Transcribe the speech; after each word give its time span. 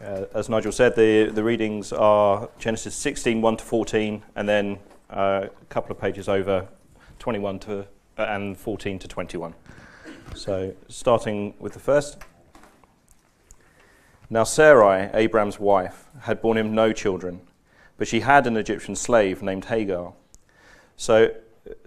Uh, 0.00 0.26
as 0.32 0.48
Nigel 0.48 0.70
said, 0.70 0.94
the, 0.94 1.24
the 1.34 1.42
readings 1.42 1.92
are 1.92 2.48
Genesis 2.58 2.94
16, 2.94 3.42
1 3.42 3.56
to 3.56 3.64
14, 3.64 4.22
and 4.36 4.48
then 4.48 4.78
uh, 5.10 5.46
a 5.60 5.64
couple 5.66 5.90
of 5.90 6.00
pages 6.00 6.28
over, 6.28 6.68
21 7.18 7.58
to, 7.58 7.80
uh, 7.80 7.84
and 8.16 8.56
14 8.56 9.00
to 9.00 9.08
21. 9.08 9.54
So, 10.36 10.72
starting 10.86 11.54
with 11.58 11.72
the 11.72 11.80
first. 11.80 12.18
Now, 14.30 14.44
Sarai, 14.44 15.10
Abraham's 15.14 15.58
wife, 15.58 16.04
had 16.20 16.40
borne 16.40 16.58
him 16.58 16.76
no 16.76 16.92
children, 16.92 17.40
but 17.96 18.06
she 18.06 18.20
had 18.20 18.46
an 18.46 18.56
Egyptian 18.56 18.94
slave 18.94 19.42
named 19.42 19.64
Hagar. 19.64 20.12
So, 20.96 21.34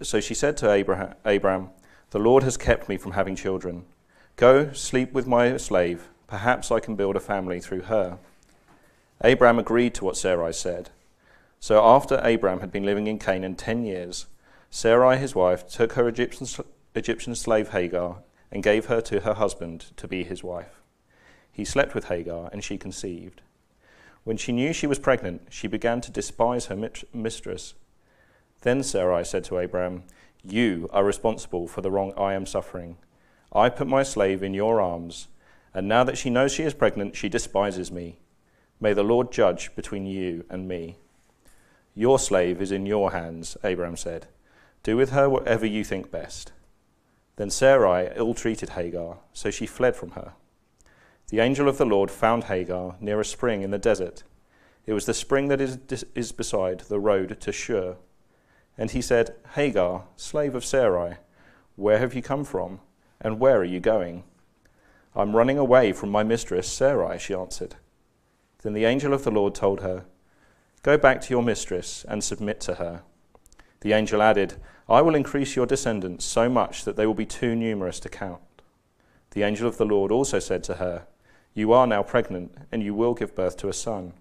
so 0.02 0.20
she 0.20 0.34
said 0.34 0.58
to 0.58 0.70
Abraham, 0.70 1.14
Abraham, 1.24 1.70
The 2.10 2.18
Lord 2.18 2.42
has 2.42 2.58
kept 2.58 2.90
me 2.90 2.98
from 2.98 3.12
having 3.12 3.36
children. 3.36 3.86
Go, 4.36 4.70
sleep 4.74 5.12
with 5.14 5.26
my 5.26 5.56
slave. 5.56 6.08
Perhaps 6.32 6.70
I 6.70 6.80
can 6.80 6.96
build 6.96 7.14
a 7.14 7.20
family 7.20 7.60
through 7.60 7.82
her. 7.82 8.16
Abraham 9.22 9.58
agreed 9.58 9.92
to 9.96 10.04
what 10.06 10.16
Sarai 10.16 10.54
said. 10.54 10.88
So 11.60 11.84
after 11.84 12.22
Abraham 12.24 12.60
had 12.60 12.72
been 12.72 12.86
living 12.86 13.06
in 13.06 13.18
Canaan 13.18 13.54
ten 13.54 13.84
years, 13.84 14.24
Sarai, 14.70 15.18
his 15.18 15.34
wife, 15.34 15.68
took 15.68 15.92
her 15.92 16.08
Egyptian, 16.08 16.46
Egyptian 16.94 17.34
slave 17.34 17.72
Hagar 17.72 18.22
and 18.50 18.62
gave 18.62 18.86
her 18.86 19.02
to 19.02 19.20
her 19.20 19.34
husband 19.34 19.94
to 19.98 20.08
be 20.08 20.24
his 20.24 20.42
wife. 20.42 20.80
He 21.52 21.66
slept 21.66 21.94
with 21.94 22.06
Hagar, 22.06 22.48
and 22.50 22.64
she 22.64 22.78
conceived. 22.78 23.42
When 24.24 24.38
she 24.38 24.52
knew 24.52 24.72
she 24.72 24.86
was 24.86 24.98
pregnant, 24.98 25.48
she 25.50 25.68
began 25.68 26.00
to 26.00 26.10
despise 26.10 26.64
her 26.64 26.90
mistress. 27.12 27.74
Then 28.62 28.82
Sarai 28.82 29.26
said 29.26 29.44
to 29.44 29.58
Abraham, 29.58 30.04
You 30.42 30.88
are 30.94 31.04
responsible 31.04 31.68
for 31.68 31.82
the 31.82 31.90
wrong 31.90 32.14
I 32.16 32.32
am 32.32 32.46
suffering. 32.46 32.96
I 33.52 33.68
put 33.68 33.86
my 33.86 34.02
slave 34.02 34.42
in 34.42 34.54
your 34.54 34.80
arms, 34.80 35.28
and 35.74 35.88
now 35.88 36.04
that 36.04 36.18
she 36.18 36.30
knows 36.30 36.52
she 36.52 36.64
is 36.64 36.74
pregnant, 36.74 37.16
she 37.16 37.28
despises 37.28 37.90
me. 37.90 38.18
May 38.80 38.92
the 38.92 39.02
Lord 39.02 39.32
judge 39.32 39.74
between 39.74 40.06
you 40.06 40.44
and 40.50 40.68
me. 40.68 40.96
Your 41.94 42.18
slave 42.18 42.60
is 42.60 42.72
in 42.72 42.86
your 42.86 43.12
hands, 43.12 43.56
Abraham 43.64 43.96
said. 43.96 44.26
Do 44.82 44.96
with 44.96 45.10
her 45.10 45.28
whatever 45.28 45.66
you 45.66 45.84
think 45.84 46.10
best. 46.10 46.52
Then 47.36 47.50
Sarai 47.50 48.10
ill 48.16 48.34
treated 48.34 48.70
Hagar, 48.70 49.18
so 49.32 49.50
she 49.50 49.66
fled 49.66 49.96
from 49.96 50.12
her. 50.12 50.32
The 51.28 51.40
angel 51.40 51.68
of 51.68 51.78
the 51.78 51.86
Lord 51.86 52.10
found 52.10 52.44
Hagar 52.44 52.96
near 53.00 53.20
a 53.20 53.24
spring 53.24 53.62
in 53.62 53.70
the 53.70 53.78
desert. 53.78 54.22
It 54.84 54.92
was 54.92 55.06
the 55.06 55.14
spring 55.14 55.48
that 55.48 55.60
is, 55.60 55.78
is 56.14 56.32
beside 56.32 56.80
the 56.80 57.00
road 57.00 57.40
to 57.40 57.52
Shur. 57.52 57.96
And 58.76 58.90
he 58.90 59.00
said, 59.00 59.34
Hagar, 59.54 60.04
slave 60.16 60.54
of 60.54 60.64
Sarai, 60.64 61.16
where 61.76 61.98
have 61.98 62.14
you 62.14 62.22
come 62.22 62.44
from? 62.44 62.80
And 63.20 63.38
where 63.38 63.58
are 63.58 63.64
you 63.64 63.80
going? 63.80 64.24
I'm 65.14 65.36
running 65.36 65.58
away 65.58 65.92
from 65.92 66.10
my 66.10 66.22
mistress, 66.22 66.66
Sarai, 66.66 67.18
she 67.18 67.34
answered. 67.34 67.76
Then 68.62 68.72
the 68.72 68.86
angel 68.86 69.12
of 69.12 69.24
the 69.24 69.30
Lord 69.30 69.54
told 69.54 69.80
her, 69.82 70.04
Go 70.82 70.96
back 70.96 71.20
to 71.22 71.30
your 71.30 71.42
mistress 71.42 72.04
and 72.08 72.24
submit 72.24 72.60
to 72.62 72.74
her. 72.74 73.02
The 73.80 73.92
angel 73.92 74.22
added, 74.22 74.54
I 74.88 75.02
will 75.02 75.14
increase 75.14 75.54
your 75.54 75.66
descendants 75.66 76.24
so 76.24 76.48
much 76.48 76.84
that 76.84 76.96
they 76.96 77.06
will 77.06 77.14
be 77.14 77.26
too 77.26 77.54
numerous 77.54 78.00
to 78.00 78.08
count. 78.08 78.40
The 79.32 79.42
angel 79.42 79.68
of 79.68 79.76
the 79.76 79.84
Lord 79.84 80.10
also 80.10 80.38
said 80.38 80.62
to 80.64 80.74
her, 80.74 81.06
You 81.54 81.72
are 81.72 81.86
now 81.86 82.02
pregnant, 82.02 82.56
and 82.70 82.82
you 82.82 82.94
will 82.94 83.14
give 83.14 83.34
birth 83.34 83.56
to 83.58 83.68
a 83.68 83.72
son. 83.72 84.14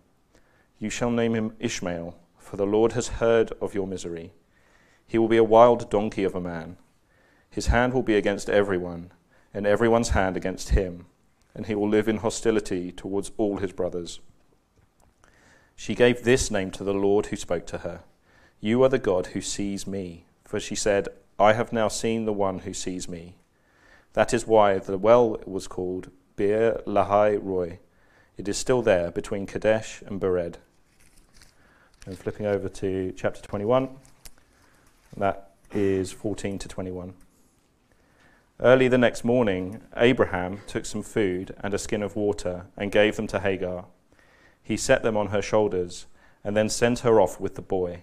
You 0.77 0.89
shall 0.89 1.11
name 1.11 1.35
him 1.35 1.55
Ishmael, 1.59 2.17
for 2.37 2.57
the 2.57 2.65
Lord 2.65 2.93
has 2.93 3.07
heard 3.07 3.51
of 3.61 3.73
your 3.73 3.87
misery. 3.87 4.33
He 5.07 5.17
will 5.17 5.27
be 5.27 5.37
a 5.37 5.43
wild 5.43 5.89
donkey 5.89 6.23
of 6.23 6.35
a 6.35 6.41
man. 6.41 6.77
His 7.49 7.67
hand 7.67 7.93
will 7.93 8.03
be 8.03 8.15
against 8.15 8.49
everyone, 8.49 9.11
and 9.53 9.65
everyone's 9.65 10.09
hand 10.09 10.37
against 10.37 10.69
him, 10.69 11.05
and 11.53 11.65
he 11.65 11.75
will 11.75 11.89
live 11.89 12.07
in 12.07 12.17
hostility 12.17 12.91
towards 12.91 13.31
all 13.37 13.57
his 13.57 13.73
brothers. 13.73 14.19
She 15.75 15.95
gave 15.95 16.23
this 16.23 16.51
name 16.51 16.71
to 16.71 16.83
the 16.83 16.93
Lord 16.93 17.27
who 17.27 17.35
spoke 17.35 17.65
to 17.67 17.79
her 17.79 18.01
You 18.59 18.83
are 18.83 18.89
the 18.89 18.99
God 18.99 19.27
who 19.27 19.41
sees 19.41 19.87
me. 19.87 20.25
For 20.45 20.59
she 20.59 20.75
said, 20.75 21.07
I 21.39 21.53
have 21.53 21.71
now 21.71 21.87
seen 21.87 22.25
the 22.25 22.33
one 22.33 22.59
who 22.59 22.73
sees 22.73 23.07
me. 23.07 23.35
That 24.13 24.33
is 24.33 24.45
why 24.45 24.77
the 24.79 24.97
well 24.97 25.39
was 25.45 25.67
called 25.67 26.11
Beer 26.35 26.81
Lahai 26.85 27.39
Roi. 27.41 27.79
It 28.37 28.47
is 28.47 28.57
still 28.57 28.81
there 28.81 29.11
between 29.11 29.45
Kadesh 29.45 30.01
and 30.05 30.19
Bered. 30.19 30.55
And 32.05 32.17
flipping 32.17 32.45
over 32.45 32.67
to 32.67 33.13
chapter 33.15 33.41
21, 33.41 33.89
that 35.17 35.51
is 35.71 36.11
14 36.11 36.59
to 36.59 36.67
21. 36.67 37.13
Early 38.63 38.87
the 38.87 38.99
next 38.99 39.23
morning, 39.23 39.81
Abraham 39.97 40.59
took 40.67 40.85
some 40.85 41.01
food 41.01 41.55
and 41.61 41.73
a 41.73 41.79
skin 41.79 42.03
of 42.03 42.15
water 42.15 42.67
and 42.77 42.91
gave 42.91 43.15
them 43.15 43.25
to 43.27 43.39
Hagar. 43.39 43.85
He 44.61 44.77
set 44.77 45.01
them 45.01 45.17
on 45.17 45.29
her 45.29 45.41
shoulders 45.41 46.05
and 46.43 46.55
then 46.55 46.69
sent 46.69 46.99
her 46.99 47.19
off 47.19 47.39
with 47.39 47.55
the 47.55 47.63
boy. 47.63 48.01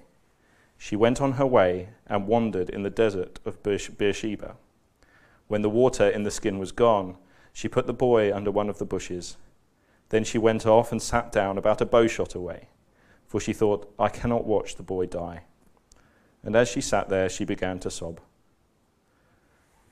She 0.77 0.97
went 0.97 1.21
on 1.21 1.35
her 1.35 1.47
way 1.47 1.91
and 2.09 2.27
wandered 2.27 2.71
in 2.71 2.83
the 2.83 2.91
desert 2.91 3.39
of 3.45 3.63
Beersheba. 3.63 4.57
When 5.47 5.63
the 5.63 5.71
water 5.71 6.09
in 6.09 6.25
the 6.25 6.31
skin 6.33 6.59
was 6.59 6.73
gone, 6.73 7.19
she 7.53 7.69
put 7.69 7.87
the 7.87 7.93
boy 7.93 8.35
under 8.35 8.51
one 8.51 8.69
of 8.69 8.79
the 8.79 8.85
bushes. 8.85 9.37
Then 10.09 10.25
she 10.25 10.39
went 10.39 10.67
off 10.67 10.91
and 10.91 11.01
sat 11.01 11.31
down 11.31 11.57
about 11.57 11.81
a 11.81 11.87
bowshot 11.87 12.35
away, 12.35 12.67
for 13.29 13.39
she 13.39 13.53
thought, 13.53 13.95
I 13.97 14.09
cannot 14.09 14.45
watch 14.45 14.75
the 14.75 14.83
boy 14.83 15.07
die. 15.07 15.45
And 16.43 16.57
as 16.57 16.69
she 16.69 16.81
sat 16.81 17.09
there, 17.09 17.29
she 17.29 17.45
began 17.45 17.79
to 17.81 17.93
sob. 17.93 18.21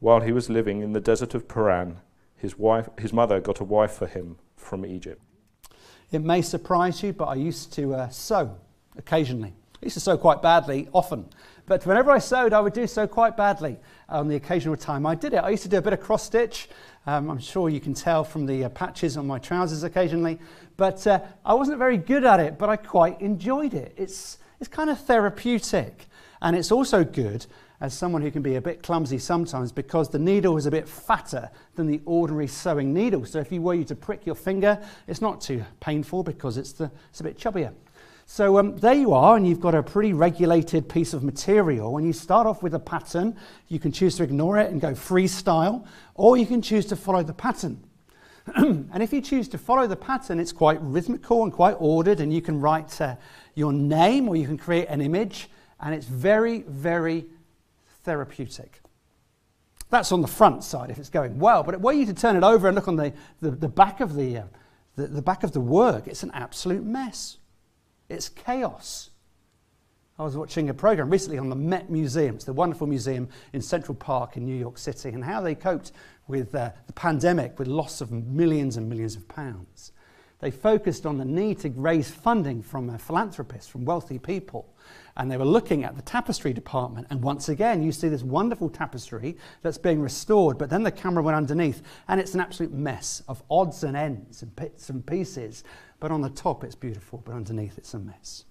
while 0.00 0.20
he 0.20 0.32
was 0.32 0.50
living 0.50 0.82
in 0.82 0.92
the 0.92 1.00
desert 1.00 1.34
of 1.34 1.48
Paran, 1.48 1.98
his, 2.36 2.58
wife, 2.58 2.88
his 2.98 3.12
mother 3.12 3.40
got 3.40 3.60
a 3.60 3.64
wife 3.64 3.92
for 3.92 4.06
him 4.06 4.36
from 4.56 4.84
Egypt. 4.84 5.22
It 6.12 6.22
may 6.22 6.42
surprise 6.42 7.02
you, 7.02 7.12
but 7.12 7.26
I 7.26 7.34
used 7.34 7.72
to 7.74 7.94
uh, 7.94 8.08
sew 8.08 8.56
occasionally. 8.96 9.54
I 9.82 9.86
used 9.86 9.94
to 9.94 10.00
sew 10.00 10.16
quite 10.16 10.40
badly, 10.42 10.88
often. 10.92 11.28
But 11.66 11.84
whenever 11.84 12.10
I 12.10 12.18
sewed, 12.18 12.52
I 12.52 12.60
would 12.60 12.72
do 12.72 12.86
so 12.86 13.06
quite 13.06 13.36
badly 13.36 13.76
on 14.08 14.28
the 14.28 14.36
occasional 14.36 14.76
time 14.76 15.04
I 15.04 15.14
did 15.14 15.32
it. 15.34 15.38
I 15.38 15.50
used 15.50 15.64
to 15.64 15.68
do 15.68 15.78
a 15.78 15.82
bit 15.82 15.92
of 15.92 16.00
cross 16.00 16.22
stitch. 16.22 16.68
Um, 17.06 17.28
I'm 17.28 17.38
sure 17.38 17.68
you 17.68 17.80
can 17.80 17.92
tell 17.92 18.22
from 18.22 18.46
the 18.46 18.64
uh, 18.64 18.68
patches 18.68 19.16
on 19.16 19.26
my 19.26 19.38
trousers 19.38 19.82
occasionally. 19.82 20.38
But 20.76 21.04
uh, 21.06 21.20
I 21.44 21.54
wasn't 21.54 21.78
very 21.78 21.96
good 21.96 22.24
at 22.24 22.38
it, 22.38 22.56
but 22.58 22.68
I 22.68 22.76
quite 22.76 23.20
enjoyed 23.20 23.74
it. 23.74 23.94
It's, 23.96 24.38
it's 24.60 24.68
kind 24.68 24.90
of 24.90 25.00
therapeutic. 25.00 26.06
And 26.42 26.56
it's 26.56 26.70
also 26.70 27.04
good 27.04 27.46
as 27.80 27.92
someone 27.92 28.22
who 28.22 28.30
can 28.30 28.42
be 28.42 28.56
a 28.56 28.60
bit 28.60 28.82
clumsy 28.82 29.18
sometimes 29.18 29.72
because 29.72 30.08
the 30.08 30.18
needle 30.18 30.56
is 30.56 30.66
a 30.66 30.70
bit 30.70 30.88
fatter 30.88 31.50
than 31.74 31.86
the 31.86 32.00
ordinary 32.04 32.46
sewing 32.46 32.92
needle. 32.94 33.24
So 33.26 33.38
if 33.38 33.52
you 33.52 33.60
were 33.60 33.74
you 33.74 33.84
to 33.84 33.94
prick 33.94 34.24
your 34.24 34.34
finger, 34.34 34.82
it's 35.06 35.20
not 35.20 35.40
too 35.40 35.64
painful 35.80 36.22
because 36.22 36.56
it's, 36.56 36.72
the, 36.72 36.90
it's 37.10 37.20
a 37.20 37.24
bit 37.24 37.38
chubbier. 37.38 37.72
So 38.28 38.58
um, 38.58 38.76
there 38.78 38.94
you 38.94 39.12
are, 39.12 39.36
and 39.36 39.46
you've 39.46 39.60
got 39.60 39.74
a 39.74 39.82
pretty 39.82 40.12
regulated 40.12 40.88
piece 40.88 41.12
of 41.12 41.22
material. 41.22 41.92
When 41.92 42.04
you 42.04 42.12
start 42.12 42.46
off 42.46 42.60
with 42.60 42.74
a 42.74 42.80
pattern, 42.80 43.36
you 43.68 43.78
can 43.78 43.92
choose 43.92 44.16
to 44.16 44.24
ignore 44.24 44.58
it 44.58 44.70
and 44.72 44.80
go 44.80 44.92
freestyle, 44.92 45.86
or 46.16 46.36
you 46.36 46.44
can 46.44 46.60
choose 46.60 46.86
to 46.86 46.96
follow 46.96 47.22
the 47.22 47.32
pattern. 47.32 47.84
and 48.56 49.02
if 49.02 49.12
you 49.12 49.20
choose 49.20 49.48
to 49.48 49.58
follow 49.58 49.86
the 49.86 49.96
pattern, 49.96 50.38
it's 50.38 50.52
quite 50.52 50.78
rhythmical 50.80 51.42
and 51.42 51.52
quite 51.52 51.76
ordered, 51.78 52.20
and 52.20 52.32
you 52.32 52.40
can 52.40 52.60
write 52.60 53.00
uh, 53.00 53.16
your 53.54 53.72
name 53.72 54.28
or 54.28 54.36
you 54.36 54.46
can 54.46 54.56
create 54.56 54.88
an 54.88 55.00
image, 55.00 55.48
and 55.80 55.94
it's 55.94 56.06
very, 56.06 56.62
very 56.62 57.26
therapeutic. 58.04 58.80
That's 59.90 60.12
on 60.12 60.20
the 60.20 60.28
front 60.28 60.64
side 60.64 60.90
if 60.90 60.98
it's 60.98 61.08
going 61.08 61.38
well, 61.38 61.62
but 61.62 61.80
were 61.80 61.92
you 61.92 62.06
to 62.06 62.14
turn 62.14 62.36
it 62.36 62.44
over 62.44 62.68
and 62.68 62.74
look 62.74 62.88
on 62.88 62.96
the, 62.96 63.12
the, 63.40 63.50
the 63.50 63.68
back 63.68 64.00
of 64.00 64.14
the, 64.14 64.38
uh, 64.38 64.42
the, 64.96 65.06
the 65.08 65.22
back 65.22 65.42
of 65.42 65.52
the 65.52 65.60
work, 65.60 66.06
it's 66.06 66.22
an 66.22 66.30
absolute 66.32 66.84
mess. 66.84 67.38
It's 68.08 68.28
chaos. 68.28 69.10
I 70.18 70.24
was 70.24 70.36
watching 70.36 70.70
a 70.70 70.74
program 70.74 71.10
recently 71.10 71.36
on 71.38 71.50
the 71.50 71.56
Met 71.56 71.90
Museum. 71.90 72.36
It's 72.36 72.44
the 72.44 72.52
wonderful 72.52 72.86
museum 72.86 73.28
in 73.52 73.60
Central 73.60 73.94
Park 73.94 74.36
in 74.36 74.46
New 74.46 74.56
York 74.56 74.78
City, 74.78 75.10
and 75.10 75.22
how 75.22 75.40
they 75.42 75.54
coped 75.54 75.92
with 76.28 76.54
uh, 76.54 76.70
the 76.86 76.92
pandemic 76.92 77.58
with 77.58 77.68
loss 77.68 78.00
of 78.00 78.10
millions 78.10 78.76
and 78.76 78.88
millions 78.88 79.16
of 79.16 79.26
pounds. 79.28 79.92
They 80.38 80.50
focused 80.50 81.06
on 81.06 81.16
the 81.16 81.24
need 81.24 81.60
to 81.60 81.70
raise 81.70 82.10
funding 82.10 82.62
from 82.62 82.96
philanthropists, 82.98 83.70
from 83.70 83.86
wealthy 83.86 84.18
people. 84.18 84.74
And 85.16 85.30
they 85.30 85.38
were 85.38 85.46
looking 85.46 85.82
at 85.82 85.96
the 85.96 86.02
tapestry 86.02 86.52
department. 86.52 87.06
And 87.08 87.22
once 87.22 87.48
again, 87.48 87.82
you 87.82 87.90
see 87.90 88.08
this 88.08 88.22
wonderful 88.22 88.68
tapestry 88.68 89.38
that's 89.62 89.78
being 89.78 90.02
restored. 90.02 90.58
But 90.58 90.68
then 90.68 90.82
the 90.82 90.90
camera 90.90 91.22
went 91.22 91.36
underneath, 91.36 91.82
and 92.08 92.20
it's 92.20 92.34
an 92.34 92.40
absolute 92.40 92.72
mess 92.72 93.22
of 93.28 93.42
odds 93.50 93.82
and 93.82 93.96
ends 93.96 94.42
and 94.42 94.54
bits 94.54 94.90
and 94.90 95.06
pieces. 95.06 95.64
But 96.00 96.10
on 96.10 96.20
the 96.20 96.28
top, 96.28 96.64
it's 96.64 96.74
beautiful, 96.74 97.22
but 97.24 97.34
underneath, 97.34 97.78
it's 97.78 97.94
a 97.94 97.98
mess. 97.98 98.44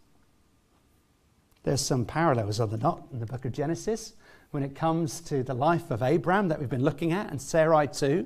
There's 1.61 1.81
some 1.81 2.05
parallels, 2.05 2.59
are 2.59 2.67
there 2.67 2.79
not, 2.79 3.03
in 3.13 3.19
the 3.19 3.27
book 3.27 3.45
of 3.45 3.51
Genesis 3.51 4.13
when 4.55 4.63
it 4.63 4.73
comes 4.73 5.19
to 5.19 5.43
the 5.43 5.53
life 5.53 5.91
of 5.91 6.01
Abraham 6.01 6.47
that 6.47 6.61
we've 6.61 6.69
been 6.69 6.85
looking 6.85 7.11
at, 7.11 7.29
and 7.29 7.41
Sarai 7.41 7.89
too. 7.89 8.25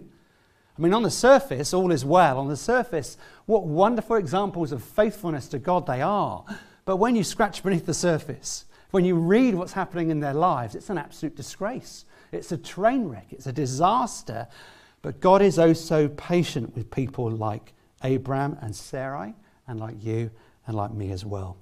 I 0.77 0.81
mean, 0.81 0.93
on 0.93 1.01
the 1.01 1.09
surface, 1.09 1.73
all 1.73 1.91
is 1.91 2.05
well. 2.05 2.37
On 2.37 2.47
the 2.47 2.55
surface, 2.55 3.17
what 3.47 3.65
wonderful 3.65 4.15
examples 4.15 4.71
of 4.71 4.83
faithfulness 4.83 5.47
to 5.47 5.57
God 5.57 5.87
they 5.87 6.03
are. 6.03 6.45
But 6.85 6.97
when 6.97 7.15
you 7.15 7.23
scratch 7.23 7.63
beneath 7.63 7.87
the 7.87 7.95
surface, 7.95 8.65
when 8.91 9.05
you 9.05 9.15
read 9.15 9.55
what's 9.55 9.73
happening 9.73 10.11
in 10.11 10.19
their 10.19 10.35
lives, 10.35 10.75
it's 10.75 10.91
an 10.91 10.99
absolute 10.99 11.35
disgrace. 11.35 12.05
It's 12.31 12.51
a 12.51 12.57
train 12.57 13.05
wreck. 13.05 13.25
It's 13.31 13.47
a 13.47 13.51
disaster. 13.51 14.47
But 15.01 15.21
God 15.21 15.41
is 15.41 15.57
oh 15.57 15.73
so 15.73 16.09
patient 16.09 16.75
with 16.75 16.91
people 16.91 17.31
like 17.31 17.73
Abraham 18.03 18.55
and 18.61 18.75
Sarai, 18.75 19.33
and 19.67 19.79
like 19.79 19.95
you 20.03 20.29
and 20.67 20.77
like 20.77 20.93
me 20.93 21.11
as 21.11 21.25
well. 21.25 21.57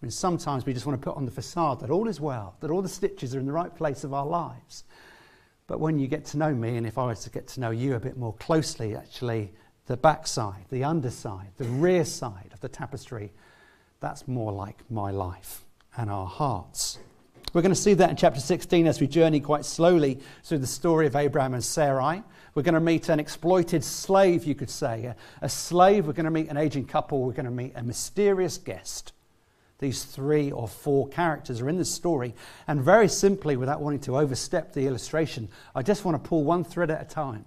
I 0.00 0.06
mean, 0.06 0.12
sometimes 0.12 0.64
we 0.64 0.72
just 0.72 0.86
want 0.86 1.00
to 1.00 1.04
put 1.04 1.16
on 1.16 1.24
the 1.24 1.30
facade 1.32 1.80
that 1.80 1.90
all 1.90 2.06
is 2.06 2.20
well, 2.20 2.54
that 2.60 2.70
all 2.70 2.82
the 2.82 2.88
stitches 2.88 3.34
are 3.34 3.40
in 3.40 3.46
the 3.46 3.52
right 3.52 3.74
place 3.74 4.04
of 4.04 4.14
our 4.14 4.26
lives. 4.26 4.84
But 5.66 5.80
when 5.80 5.98
you 5.98 6.06
get 6.06 6.24
to 6.26 6.38
know 6.38 6.54
me, 6.54 6.76
and 6.76 6.86
if 6.86 6.98
I 6.98 7.06
was 7.06 7.24
to 7.24 7.30
get 7.30 7.48
to 7.48 7.60
know 7.60 7.70
you 7.70 7.94
a 7.94 8.00
bit 8.00 8.16
more 8.16 8.32
closely, 8.34 8.94
actually, 8.94 9.52
the 9.86 9.96
backside, 9.96 10.66
the 10.70 10.84
underside, 10.84 11.48
the 11.56 11.64
rear 11.64 12.04
side 12.04 12.50
of 12.52 12.60
the 12.60 12.68
tapestry, 12.68 13.32
that's 13.98 14.28
more 14.28 14.52
like 14.52 14.78
my 14.88 15.10
life 15.10 15.64
and 15.96 16.08
our 16.10 16.26
hearts. 16.26 16.98
We're 17.52 17.62
going 17.62 17.74
to 17.74 17.80
see 17.80 17.94
that 17.94 18.10
in 18.10 18.16
chapter 18.16 18.40
16 18.40 18.86
as 18.86 19.00
we 19.00 19.08
journey 19.08 19.40
quite 19.40 19.64
slowly 19.64 20.20
through 20.44 20.58
the 20.58 20.66
story 20.66 21.06
of 21.06 21.16
Abraham 21.16 21.54
and 21.54 21.64
Sarai. 21.64 22.22
We're 22.54 22.62
going 22.62 22.74
to 22.74 22.80
meet 22.80 23.08
an 23.08 23.18
exploited 23.18 23.82
slave, 23.82 24.44
you 24.44 24.54
could 24.54 24.70
say. 24.70 25.06
A, 25.06 25.16
a 25.42 25.48
slave, 25.48 26.06
we're 26.06 26.12
going 26.12 26.24
to 26.24 26.30
meet 26.30 26.48
an 26.48 26.56
aging 26.56 26.84
couple, 26.84 27.22
we're 27.22 27.32
going 27.32 27.46
to 27.46 27.50
meet 27.50 27.72
a 27.74 27.82
mysterious 27.82 28.58
guest. 28.58 29.12
These 29.78 30.04
three 30.04 30.50
or 30.50 30.66
four 30.66 31.08
characters 31.08 31.60
are 31.60 31.68
in 31.68 31.78
the 31.78 31.84
story. 31.84 32.34
And 32.66 32.82
very 32.82 33.08
simply, 33.08 33.56
without 33.56 33.80
wanting 33.80 34.00
to 34.00 34.18
overstep 34.18 34.72
the 34.72 34.86
illustration, 34.86 35.48
I 35.74 35.82
just 35.82 36.04
want 36.04 36.22
to 36.22 36.28
pull 36.28 36.44
one 36.44 36.64
thread 36.64 36.90
at 36.90 37.00
a 37.00 37.04
time 37.04 37.44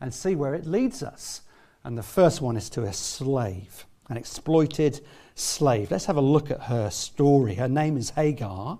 and 0.00 0.12
see 0.12 0.34
where 0.34 0.54
it 0.54 0.66
leads 0.66 1.02
us. 1.02 1.42
And 1.82 1.96
the 1.96 2.02
first 2.02 2.42
one 2.42 2.56
is 2.56 2.68
to 2.70 2.82
a 2.82 2.92
slave, 2.92 3.86
an 4.10 4.18
exploited 4.18 5.00
slave. 5.34 5.90
Let's 5.90 6.04
have 6.04 6.18
a 6.18 6.22
look 6.22 6.50
at 6.50 6.60
her 6.64 6.90
story. 6.90 7.54
Her 7.54 7.68
name 7.68 7.96
is 7.96 8.10
Hagar. 8.10 8.78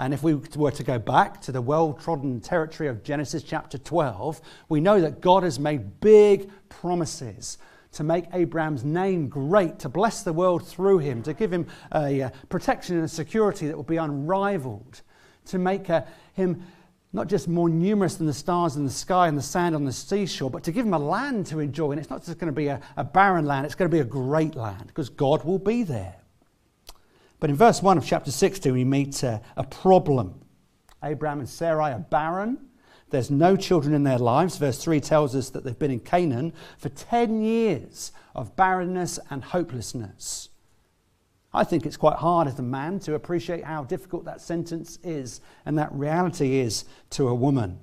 And 0.00 0.12
if 0.12 0.24
we 0.24 0.34
were 0.34 0.72
to 0.72 0.82
go 0.82 0.98
back 0.98 1.40
to 1.42 1.52
the 1.52 1.62
well 1.62 1.92
trodden 1.92 2.40
territory 2.40 2.88
of 2.88 3.04
Genesis 3.04 3.44
chapter 3.44 3.78
12, 3.78 4.40
we 4.68 4.80
know 4.80 5.00
that 5.00 5.20
God 5.20 5.44
has 5.44 5.60
made 5.60 6.00
big 6.00 6.50
promises 6.68 7.58
to 7.92 8.02
make 8.02 8.24
Abraham's 8.32 8.84
name 8.84 9.28
great, 9.28 9.78
to 9.80 9.88
bless 9.88 10.22
the 10.22 10.32
world 10.32 10.66
through 10.66 10.98
him, 10.98 11.22
to 11.22 11.34
give 11.34 11.52
him 11.52 11.66
a, 11.94 12.22
uh, 12.22 12.30
protection 12.48 12.96
and 12.96 13.04
a 13.04 13.08
security 13.08 13.66
that 13.66 13.76
would 13.76 13.86
be 13.86 13.98
unrivaled, 13.98 15.02
to 15.46 15.58
make 15.58 15.90
uh, 15.90 16.02
him 16.34 16.62
not 17.12 17.26
just 17.26 17.46
more 17.46 17.68
numerous 17.68 18.16
than 18.16 18.26
the 18.26 18.32
stars 18.32 18.76
in 18.76 18.84
the 18.84 18.90
sky 18.90 19.28
and 19.28 19.36
the 19.36 19.42
sand 19.42 19.74
on 19.74 19.84
the 19.84 19.92
seashore, 19.92 20.50
but 20.50 20.62
to 20.64 20.72
give 20.72 20.86
him 20.86 20.94
a 20.94 20.98
land 20.98 21.44
to 21.46 21.60
enjoy. 21.60 21.90
And 21.90 22.00
it's 22.00 22.08
not 22.08 22.24
just 22.24 22.38
going 22.38 22.50
to 22.50 22.56
be 22.56 22.68
a, 22.68 22.80
a 22.96 23.04
barren 23.04 23.44
land, 23.44 23.66
it's 23.66 23.74
going 23.74 23.90
to 23.90 23.94
be 23.94 24.00
a 24.00 24.04
great 24.04 24.54
land 24.54 24.86
because 24.86 25.10
God 25.10 25.44
will 25.44 25.58
be 25.58 25.82
there. 25.82 26.16
But 27.38 27.50
in 27.50 27.56
verse 27.56 27.82
1 27.82 27.98
of 27.98 28.06
chapter 28.06 28.30
16, 28.30 28.72
we 28.72 28.84
meet 28.84 29.22
uh, 29.22 29.40
a 29.56 29.64
problem. 29.64 30.40
Abraham 31.04 31.40
and 31.40 31.48
Sarai 31.48 31.92
are 31.92 31.98
barren. 31.98 32.58
There's 33.12 33.30
no 33.30 33.56
children 33.56 33.94
in 33.94 34.04
their 34.04 34.18
lives. 34.18 34.56
Verse 34.56 34.82
3 34.82 34.98
tells 35.00 35.36
us 35.36 35.50
that 35.50 35.64
they've 35.64 35.78
been 35.78 35.90
in 35.90 36.00
Canaan 36.00 36.54
for 36.78 36.88
10 36.88 37.42
years 37.42 38.10
of 38.34 38.56
barrenness 38.56 39.18
and 39.28 39.44
hopelessness. 39.44 40.48
I 41.52 41.64
think 41.64 41.84
it's 41.84 41.98
quite 41.98 42.16
hard 42.16 42.48
as 42.48 42.58
a 42.58 42.62
man 42.62 42.98
to 43.00 43.14
appreciate 43.14 43.64
how 43.64 43.84
difficult 43.84 44.24
that 44.24 44.40
sentence 44.40 44.98
is 45.04 45.42
and 45.66 45.76
that 45.76 45.92
reality 45.92 46.58
is 46.58 46.86
to 47.10 47.28
a 47.28 47.34
woman 47.34 47.80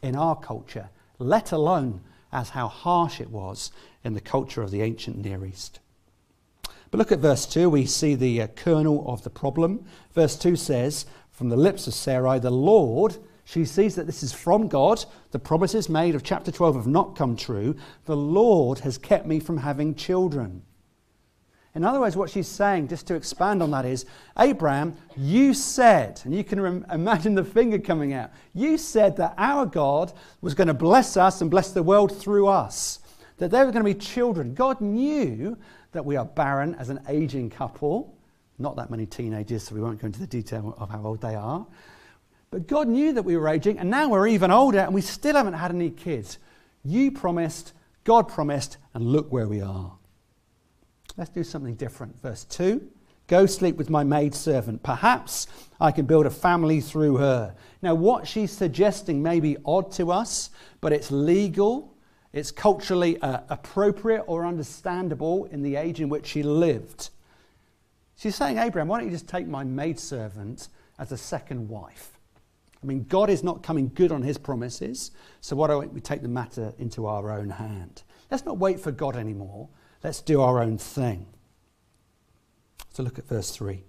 in 0.00 0.16
our 0.16 0.36
culture, 0.36 0.88
let 1.18 1.52
alone 1.52 2.00
as 2.32 2.48
how 2.48 2.66
harsh 2.66 3.20
it 3.20 3.28
was 3.28 3.72
in 4.02 4.14
the 4.14 4.22
culture 4.22 4.62
of 4.62 4.70
the 4.70 4.80
ancient 4.80 5.18
Near 5.18 5.44
East. 5.44 5.80
But 6.90 6.96
look 6.96 7.12
at 7.12 7.18
verse 7.18 7.44
2, 7.44 7.68
we 7.68 7.84
see 7.84 8.14
the 8.14 8.40
uh, 8.40 8.46
kernel 8.48 9.04
of 9.06 9.22
the 9.22 9.30
problem. 9.30 9.84
Verse 10.14 10.34
2 10.36 10.56
says, 10.56 11.04
From 11.30 11.50
the 11.50 11.56
lips 11.56 11.86
of 11.86 11.92
Sarai, 11.92 12.38
the 12.38 12.50
Lord 12.50 13.18
she 13.44 13.64
sees 13.64 13.96
that 13.96 14.06
this 14.06 14.22
is 14.22 14.32
from 14.32 14.68
God. 14.68 15.04
The 15.32 15.38
promises 15.38 15.88
made 15.88 16.14
of 16.14 16.22
chapter 16.22 16.52
12 16.52 16.76
have 16.76 16.86
not 16.86 17.16
come 17.16 17.36
true. 17.36 17.76
The 18.04 18.16
Lord 18.16 18.80
has 18.80 18.98
kept 18.98 19.26
me 19.26 19.40
from 19.40 19.58
having 19.58 19.94
children. 19.94 20.62
In 21.74 21.84
other 21.84 22.00
words, 22.00 22.16
what 22.16 22.28
she's 22.28 22.48
saying, 22.48 22.88
just 22.88 23.06
to 23.06 23.14
expand 23.14 23.62
on 23.62 23.70
that, 23.70 23.86
is 23.86 24.04
Abraham, 24.38 24.94
you 25.16 25.54
said, 25.54 26.20
and 26.24 26.34
you 26.34 26.44
can 26.44 26.60
rem- 26.60 26.86
imagine 26.92 27.34
the 27.34 27.44
finger 27.44 27.78
coming 27.78 28.12
out, 28.12 28.30
you 28.52 28.76
said 28.76 29.16
that 29.16 29.34
our 29.38 29.64
God 29.64 30.12
was 30.42 30.54
going 30.54 30.68
to 30.68 30.74
bless 30.74 31.16
us 31.16 31.40
and 31.40 31.50
bless 31.50 31.72
the 31.72 31.82
world 31.82 32.14
through 32.16 32.46
us, 32.46 32.98
that 33.38 33.50
there 33.50 33.64
were 33.64 33.72
going 33.72 33.84
to 33.84 33.94
be 33.94 33.98
children. 33.98 34.52
God 34.52 34.82
knew 34.82 35.56
that 35.92 36.04
we 36.04 36.16
are 36.16 36.26
barren 36.26 36.74
as 36.74 36.90
an 36.90 37.00
aging 37.08 37.48
couple, 37.48 38.18
not 38.58 38.76
that 38.76 38.90
many 38.90 39.06
teenagers, 39.06 39.62
so 39.62 39.74
we 39.74 39.80
won't 39.80 39.98
go 39.98 40.06
into 40.06 40.20
the 40.20 40.26
detail 40.26 40.74
of 40.78 40.90
how 40.90 41.02
old 41.02 41.22
they 41.22 41.34
are. 41.34 41.66
But 42.52 42.66
God 42.68 42.86
knew 42.86 43.14
that 43.14 43.22
we 43.22 43.38
were 43.38 43.48
aging, 43.48 43.78
and 43.78 43.88
now 43.88 44.10
we're 44.10 44.28
even 44.28 44.50
older, 44.50 44.80
and 44.80 44.92
we 44.92 45.00
still 45.00 45.36
haven't 45.36 45.54
had 45.54 45.70
any 45.70 45.88
kids. 45.88 46.38
You 46.84 47.10
promised, 47.10 47.72
God 48.04 48.28
promised, 48.28 48.76
and 48.92 49.06
look 49.06 49.32
where 49.32 49.48
we 49.48 49.62
are. 49.62 49.94
Let's 51.16 51.30
do 51.30 51.44
something 51.44 51.76
different. 51.76 52.20
Verse 52.20 52.44
2 52.44 52.86
Go 53.26 53.46
sleep 53.46 53.76
with 53.76 53.88
my 53.88 54.04
maidservant. 54.04 54.82
Perhaps 54.82 55.46
I 55.80 55.92
can 55.92 56.04
build 56.04 56.26
a 56.26 56.30
family 56.30 56.82
through 56.82 57.16
her. 57.16 57.54
Now, 57.80 57.94
what 57.94 58.28
she's 58.28 58.52
suggesting 58.52 59.22
may 59.22 59.40
be 59.40 59.56
odd 59.64 59.90
to 59.92 60.12
us, 60.12 60.50
but 60.82 60.92
it's 60.92 61.10
legal, 61.10 61.94
it's 62.34 62.50
culturally 62.50 63.18
uh, 63.22 63.40
appropriate 63.48 64.24
or 64.26 64.44
understandable 64.44 65.46
in 65.46 65.62
the 65.62 65.76
age 65.76 66.02
in 66.02 66.10
which 66.10 66.26
she 66.26 66.42
lived. 66.42 67.08
She's 68.16 68.36
saying, 68.36 68.58
Abraham, 68.58 68.88
why 68.88 68.98
don't 68.98 69.06
you 69.06 69.14
just 69.14 69.28
take 69.28 69.46
my 69.46 69.64
maidservant 69.64 70.68
as 70.98 71.12
a 71.12 71.16
second 71.16 71.70
wife? 71.70 72.18
I 72.82 72.86
mean, 72.86 73.04
God 73.08 73.30
is 73.30 73.44
not 73.44 73.62
coming 73.62 73.90
good 73.94 74.10
on 74.10 74.22
his 74.22 74.38
promises, 74.38 75.12
so 75.40 75.54
why 75.54 75.68
don't 75.68 75.92
we 75.92 76.00
take 76.00 76.22
the 76.22 76.28
matter 76.28 76.72
into 76.78 77.06
our 77.06 77.30
own 77.30 77.50
hand? 77.50 78.02
Let's 78.30 78.44
not 78.44 78.58
wait 78.58 78.80
for 78.80 78.90
God 78.90 79.16
anymore. 79.16 79.68
Let's 80.02 80.20
do 80.20 80.40
our 80.40 80.60
own 80.60 80.78
thing. 80.78 81.26
So 82.92 83.02
look 83.02 83.18
at 83.18 83.28
verse 83.28 83.50
3. 83.52 83.84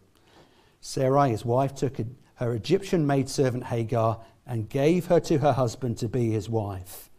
Sarai, 0.80 1.32
his 1.32 1.44
wife, 1.44 1.74
took 1.74 1.98
her 2.36 2.54
Egyptian 2.54 3.08
maidservant 3.08 3.66
Hagar 3.66 4.22
and 4.46 4.70
gave 4.70 5.08
her 5.08 5.20
to 5.22 5.40
her 5.40 5.54
husband 5.54 5.98
to 6.00 6.08
be 6.08 6.32
his 6.32 6.50
wife. 6.50 7.10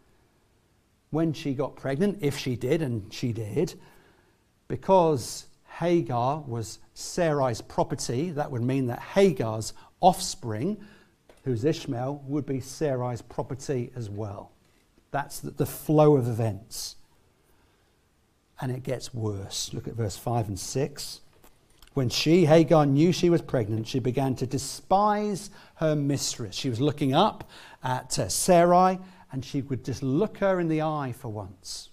When 1.09 1.33
she 1.33 1.53
got 1.53 1.75
pregnant, 1.75 2.19
if 2.21 2.37
she 2.37 2.55
did, 2.55 2.81
and 2.81 3.11
she 3.13 3.33
did, 3.33 3.73
because 4.67 5.47
Hagar 5.79 6.41
was 6.47 6.79
Sarai's 6.93 7.61
property, 7.61 8.31
that 8.31 8.51
would 8.51 8.63
mean 8.63 8.87
that 8.87 8.99
Hagar's 8.99 9.73
offspring 9.99 10.77
who's 11.45 11.63
Ishmael, 11.63 12.23
would 12.27 12.45
be 12.45 12.59
Sarai's 12.59 13.21
property 13.21 13.91
as 13.95 14.09
well. 14.09 14.51
That's 15.11 15.39
the, 15.39 15.51
the 15.51 15.65
flow 15.65 16.17
of 16.17 16.27
events. 16.27 16.95
And 18.59 18.71
it 18.71 18.83
gets 18.83 19.13
worse. 19.13 19.73
Look 19.73 19.87
at 19.87 19.93
verse 19.93 20.17
5 20.17 20.49
and 20.49 20.59
6. 20.59 21.21
When 21.93 22.09
she, 22.09 22.45
Hagar, 22.45 22.85
knew 22.85 23.13
she 23.13 23.29
was 23.29 23.41
pregnant, 23.41 23.87
she 23.87 23.99
began 23.99 24.35
to 24.35 24.47
despise 24.47 25.51
her 25.75 25.95
mistress. 25.95 26.55
She 26.55 26.69
was 26.69 26.81
looking 26.81 27.13
up 27.13 27.49
at 27.83 28.17
uh, 28.19 28.27
Sarai, 28.27 28.99
and 29.31 29.45
she 29.45 29.61
would 29.61 29.85
just 29.85 30.03
look 30.03 30.39
her 30.39 30.59
in 30.59 30.67
the 30.67 30.81
eye 30.81 31.13
for 31.17 31.29
once. 31.29 31.89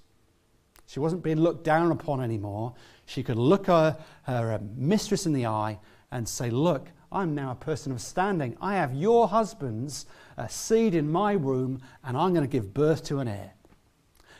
She 0.86 0.98
wasn't 0.98 1.22
being 1.22 1.40
looked 1.40 1.64
down 1.64 1.92
upon 1.92 2.20
anymore. 2.20 2.74
She 3.06 3.22
could 3.22 3.38
look 3.38 3.66
her, 3.66 3.96
her 4.22 4.52
uh, 4.52 4.58
mistress 4.76 5.26
in 5.26 5.32
the 5.34 5.46
eye 5.46 5.78
and 6.10 6.28
say, 6.28 6.50
Look, 6.50 6.88
I'm 7.12 7.34
now 7.34 7.50
a 7.50 7.54
person 7.54 7.92
of 7.92 8.00
standing. 8.00 8.56
I 8.60 8.74
have 8.74 8.94
your 8.94 9.28
husband's 9.28 10.06
uh, 10.38 10.46
seed 10.46 10.94
in 10.94 11.10
my 11.10 11.36
womb, 11.36 11.80
and 12.04 12.16
I'm 12.16 12.32
going 12.32 12.46
to 12.46 12.50
give 12.50 12.72
birth 12.72 13.04
to 13.04 13.18
an 13.18 13.28
heir. 13.28 13.52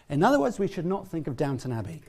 In 0.09 0.23
other 0.23 0.41
words, 0.41 0.59
we 0.59 0.69
should 0.69 0.87
not 0.87 1.09
think 1.09 1.27
of 1.27 1.37
Downton 1.37 1.73
Abbey. 1.73 2.03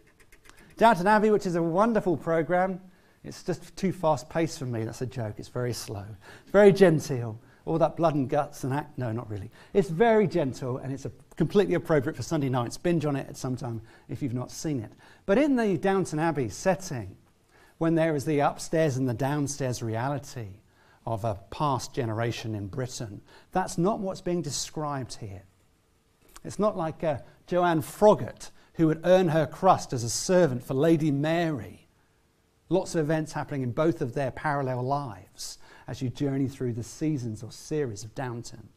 Downton 0.77 1.07
Abbey, 1.07 1.29
which 1.29 1.45
is 1.45 1.55
a 1.55 1.63
wonderful 1.63 2.17
program, 2.17 2.81
it's 3.23 3.43
just 3.43 3.75
too 3.75 3.91
fast 3.91 4.29
paced 4.29 4.59
for 4.59 4.65
me. 4.65 4.83
That's 4.83 5.01
a 5.01 5.05
joke. 5.05 5.35
It's 5.37 5.47
very 5.47 5.73
slow, 5.73 6.05
very 6.51 6.73
genteel. 6.73 7.39
all 7.65 7.77
that 7.77 7.95
blood 7.95 8.15
and 8.15 8.29
guts 8.29 8.63
and 8.63 8.73
act. 8.73 8.97
No, 8.97 9.11
not 9.11 9.29
really. 9.29 9.49
It's 9.73 9.89
very 9.89 10.27
gentle 10.27 10.77
and 10.77 10.91
it's 10.91 11.07
completely 11.37 11.75
appropriate 11.75 12.15
for 12.15 12.23
Sunday 12.23 12.49
nights. 12.49 12.77
Binge 12.77 13.05
on 13.05 13.15
it 13.15 13.27
at 13.29 13.37
some 13.37 13.55
time 13.55 13.81
if 14.09 14.21
you've 14.21 14.33
not 14.33 14.51
seen 14.51 14.81
it. 14.81 14.91
But 15.25 15.37
in 15.37 15.55
the 15.55 15.77
Downton 15.77 16.19
Abbey 16.19 16.49
setting, 16.49 17.15
when 17.83 17.95
there 17.95 18.15
is 18.15 18.23
the 18.23 18.39
upstairs 18.39 18.95
and 18.95 19.09
the 19.09 19.13
downstairs 19.13 19.83
reality 19.83 20.47
of 21.05 21.25
a 21.25 21.37
past 21.49 21.93
generation 21.93 22.55
in 22.55 22.65
Britain, 22.65 23.19
that's 23.51 23.77
not 23.77 23.99
what's 23.99 24.21
being 24.21 24.41
described 24.41 25.15
here. 25.15 25.43
It's 26.45 26.57
not 26.57 26.77
like 26.77 27.03
uh, 27.03 27.17
Joanne 27.45 27.81
Froggatt, 27.81 28.51
who 28.75 28.87
would 28.87 29.01
earn 29.03 29.27
her 29.27 29.45
crust 29.45 29.91
as 29.91 30.05
a 30.05 30.09
servant 30.09 30.63
for 30.63 30.75
Lady 30.75 31.11
Mary. 31.11 31.89
Lots 32.69 32.95
of 32.95 33.01
events 33.01 33.33
happening 33.33 33.63
in 33.63 33.71
both 33.71 33.99
of 33.99 34.13
their 34.13 34.31
parallel 34.31 34.81
lives 34.83 35.57
as 35.85 36.01
you 36.01 36.09
journey 36.09 36.47
through 36.47 36.71
the 36.71 36.83
seasons 36.83 37.43
or 37.43 37.51
series 37.51 38.05
of 38.05 38.15
Downton. 38.15 38.69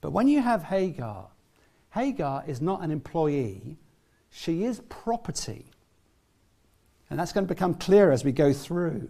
But 0.00 0.12
when 0.12 0.26
you 0.26 0.40
have 0.40 0.62
Hagar, 0.62 1.28
Hagar 1.92 2.44
is 2.46 2.62
not 2.62 2.80
an 2.80 2.90
employee, 2.90 3.76
she 4.30 4.64
is 4.64 4.80
property. 4.88 5.66
And 7.10 7.18
that's 7.18 7.32
going 7.32 7.46
to 7.46 7.54
become 7.54 7.74
clearer 7.74 8.12
as 8.12 8.24
we 8.24 8.32
go 8.32 8.52
through. 8.52 9.08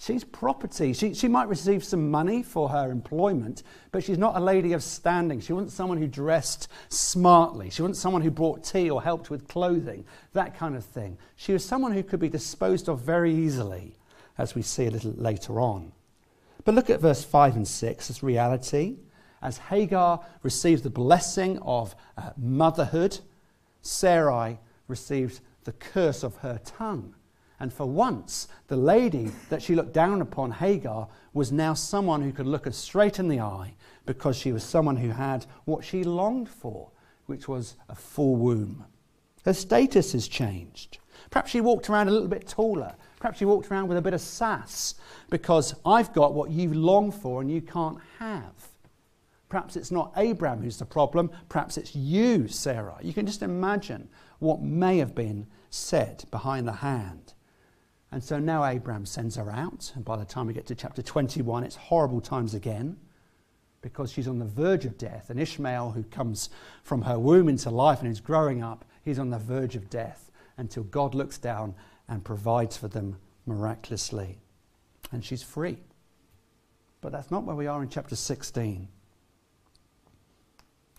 She's 0.00 0.24
property. 0.24 0.94
She, 0.94 1.12
she 1.12 1.28
might 1.28 1.48
receive 1.48 1.84
some 1.84 2.10
money 2.10 2.42
for 2.42 2.70
her 2.70 2.90
employment, 2.90 3.62
but 3.92 4.02
she's 4.02 4.16
not 4.16 4.34
a 4.34 4.40
lady 4.40 4.72
of 4.72 4.82
standing. 4.82 5.40
She 5.40 5.52
wasn't 5.52 5.72
someone 5.72 5.98
who 5.98 6.06
dressed 6.06 6.68
smartly. 6.88 7.68
She 7.68 7.82
wasn't 7.82 7.98
someone 7.98 8.22
who 8.22 8.30
brought 8.30 8.64
tea 8.64 8.88
or 8.88 9.02
helped 9.02 9.28
with 9.28 9.46
clothing, 9.46 10.06
that 10.32 10.56
kind 10.56 10.74
of 10.74 10.86
thing. 10.86 11.18
She 11.36 11.52
was 11.52 11.62
someone 11.62 11.92
who 11.92 12.02
could 12.02 12.18
be 12.18 12.30
disposed 12.30 12.88
of 12.88 13.00
very 13.00 13.34
easily, 13.34 13.94
as 14.38 14.54
we 14.54 14.62
see 14.62 14.86
a 14.86 14.90
little 14.90 15.12
later 15.12 15.60
on. 15.60 15.92
But 16.64 16.74
look 16.74 16.88
at 16.88 17.00
verse 17.00 17.22
5 17.22 17.56
and 17.56 17.68
6 17.68 18.08
as 18.08 18.22
reality. 18.22 18.96
As 19.42 19.58
Hagar 19.58 20.24
receives 20.42 20.80
the 20.80 20.88
blessing 20.88 21.58
of 21.58 21.94
uh, 22.16 22.30
motherhood, 22.38 23.18
Sarai 23.82 24.58
receives 24.88 25.42
the 25.64 25.72
curse 25.72 26.22
of 26.22 26.36
her 26.36 26.58
tongue. 26.64 27.14
And 27.60 27.72
for 27.72 27.86
once, 27.86 28.48
the 28.68 28.76
lady 28.76 29.30
that 29.50 29.62
she 29.62 29.74
looked 29.74 29.92
down 29.92 30.22
upon, 30.22 30.50
Hagar, 30.50 31.08
was 31.34 31.52
now 31.52 31.74
someone 31.74 32.22
who 32.22 32.32
could 32.32 32.46
look 32.46 32.64
her 32.64 32.72
straight 32.72 33.18
in 33.18 33.28
the 33.28 33.40
eye 33.40 33.74
because 34.06 34.36
she 34.36 34.50
was 34.50 34.64
someone 34.64 34.96
who 34.96 35.10
had 35.10 35.44
what 35.66 35.84
she 35.84 36.02
longed 36.02 36.48
for, 36.48 36.90
which 37.26 37.46
was 37.46 37.76
a 37.90 37.94
full 37.94 38.36
womb. 38.36 38.86
Her 39.44 39.52
status 39.52 40.12
has 40.12 40.26
changed. 40.26 40.98
Perhaps 41.30 41.50
she 41.50 41.60
walked 41.60 41.90
around 41.90 42.08
a 42.08 42.10
little 42.10 42.28
bit 42.28 42.48
taller. 42.48 42.94
Perhaps 43.20 43.38
she 43.38 43.44
walked 43.44 43.70
around 43.70 43.88
with 43.88 43.98
a 43.98 44.02
bit 44.02 44.14
of 44.14 44.20
sass 44.22 44.94
because 45.28 45.74
I've 45.84 46.12
got 46.14 46.32
what 46.32 46.50
you 46.50 46.72
long 46.72 47.12
for 47.12 47.42
and 47.42 47.50
you 47.50 47.60
can't 47.60 47.98
have. 48.18 48.54
Perhaps 49.50 49.76
it's 49.76 49.90
not 49.90 50.12
Abraham 50.16 50.62
who's 50.62 50.78
the 50.78 50.86
problem. 50.86 51.30
Perhaps 51.48 51.76
it's 51.76 51.94
you, 51.94 52.48
Sarah. 52.48 52.96
You 53.02 53.12
can 53.12 53.26
just 53.26 53.42
imagine 53.42 54.08
what 54.38 54.62
may 54.62 54.98
have 54.98 55.14
been 55.14 55.46
said 55.70 56.24
behind 56.30 56.66
the 56.66 56.72
hand. 56.72 57.19
And 58.12 58.22
so 58.22 58.38
now 58.38 58.64
Abraham 58.64 59.06
sends 59.06 59.36
her 59.36 59.50
out. 59.50 59.92
And 59.94 60.04
by 60.04 60.16
the 60.16 60.24
time 60.24 60.46
we 60.46 60.52
get 60.52 60.66
to 60.66 60.74
chapter 60.74 61.02
21, 61.02 61.64
it's 61.64 61.76
horrible 61.76 62.20
times 62.20 62.54
again 62.54 62.96
because 63.82 64.10
she's 64.10 64.28
on 64.28 64.38
the 64.38 64.44
verge 64.44 64.84
of 64.84 64.98
death. 64.98 65.30
And 65.30 65.40
Ishmael, 65.40 65.92
who 65.92 66.02
comes 66.04 66.50
from 66.82 67.02
her 67.02 67.18
womb 67.18 67.48
into 67.48 67.70
life 67.70 68.00
and 68.00 68.10
is 68.10 68.20
growing 68.20 68.62
up, 68.62 68.84
he's 69.04 69.18
on 69.18 69.30
the 69.30 69.38
verge 69.38 69.76
of 69.76 69.88
death 69.88 70.30
until 70.56 70.82
God 70.82 71.14
looks 71.14 71.38
down 71.38 71.74
and 72.08 72.24
provides 72.24 72.76
for 72.76 72.88
them 72.88 73.16
miraculously. 73.46 74.38
And 75.12 75.24
she's 75.24 75.42
free. 75.42 75.78
But 77.00 77.12
that's 77.12 77.30
not 77.30 77.44
where 77.44 77.56
we 77.56 77.66
are 77.66 77.82
in 77.82 77.88
chapter 77.88 78.16
16. 78.16 78.88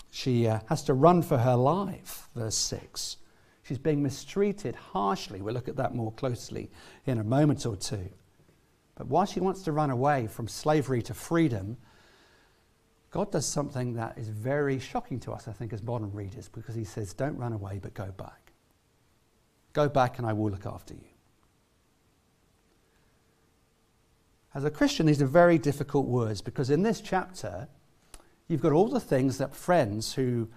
She 0.10 0.48
uh, 0.48 0.60
has 0.68 0.84
to 0.84 0.94
run 0.94 1.22
for 1.22 1.38
her 1.38 1.56
life, 1.56 2.28
verse 2.36 2.58
6. 2.58 3.18
She's 3.64 3.78
being 3.78 4.02
mistreated 4.02 4.76
harshly. 4.76 5.42
We'll 5.42 5.54
look 5.54 5.68
at 5.68 5.76
that 5.76 5.94
more 5.94 6.12
closely 6.12 6.72
in 7.06 7.20
a 7.20 7.24
moment 7.24 7.66
or 7.66 7.76
two. 7.76 8.10
But 8.96 9.08
while 9.08 9.26
she 9.26 9.40
wants 9.40 9.62
to 9.64 9.72
run 9.72 9.90
away 9.90 10.28
from 10.28 10.48
slavery 10.48 11.02
to 11.04 11.14
freedom, 11.14 11.78
God 13.12 13.32
does 13.32 13.46
something 13.46 13.94
that 13.96 14.18
is 14.18 14.30
very 14.30 14.80
shocking 14.80 15.20
to 15.22 15.32
us, 15.32 15.48
I 15.48 15.52
think, 15.52 15.74
as 15.74 15.84
modern 15.84 16.12
readers, 16.14 16.48
because 16.48 16.76
He 16.76 16.84
says, 16.84 17.14
Don't 17.14 17.38
run 17.38 17.54
away, 17.54 17.80
but 17.82 17.94
go 17.94 18.12
back. 18.12 18.54
Go 19.74 19.90
back, 19.90 20.18
and 20.18 20.28
I 20.28 20.34
will 20.34 20.50
look 20.50 20.66
after 20.66 20.94
you. 20.94 21.12
As 24.54 24.66
a 24.66 24.70
Christian, 24.70 25.06
these 25.06 25.22
are 25.22 25.28
very 25.28 25.58
difficult 25.58 26.08
words 26.08 26.42
because 26.42 26.70
in 26.70 26.84
this 26.84 27.00
chapter, 27.00 27.70
you've 28.48 28.62
got 28.62 28.74
all 28.74 28.90
the 28.90 29.00
things 29.00 29.38
that 29.38 29.56
friends 29.56 30.14
who 30.14 30.50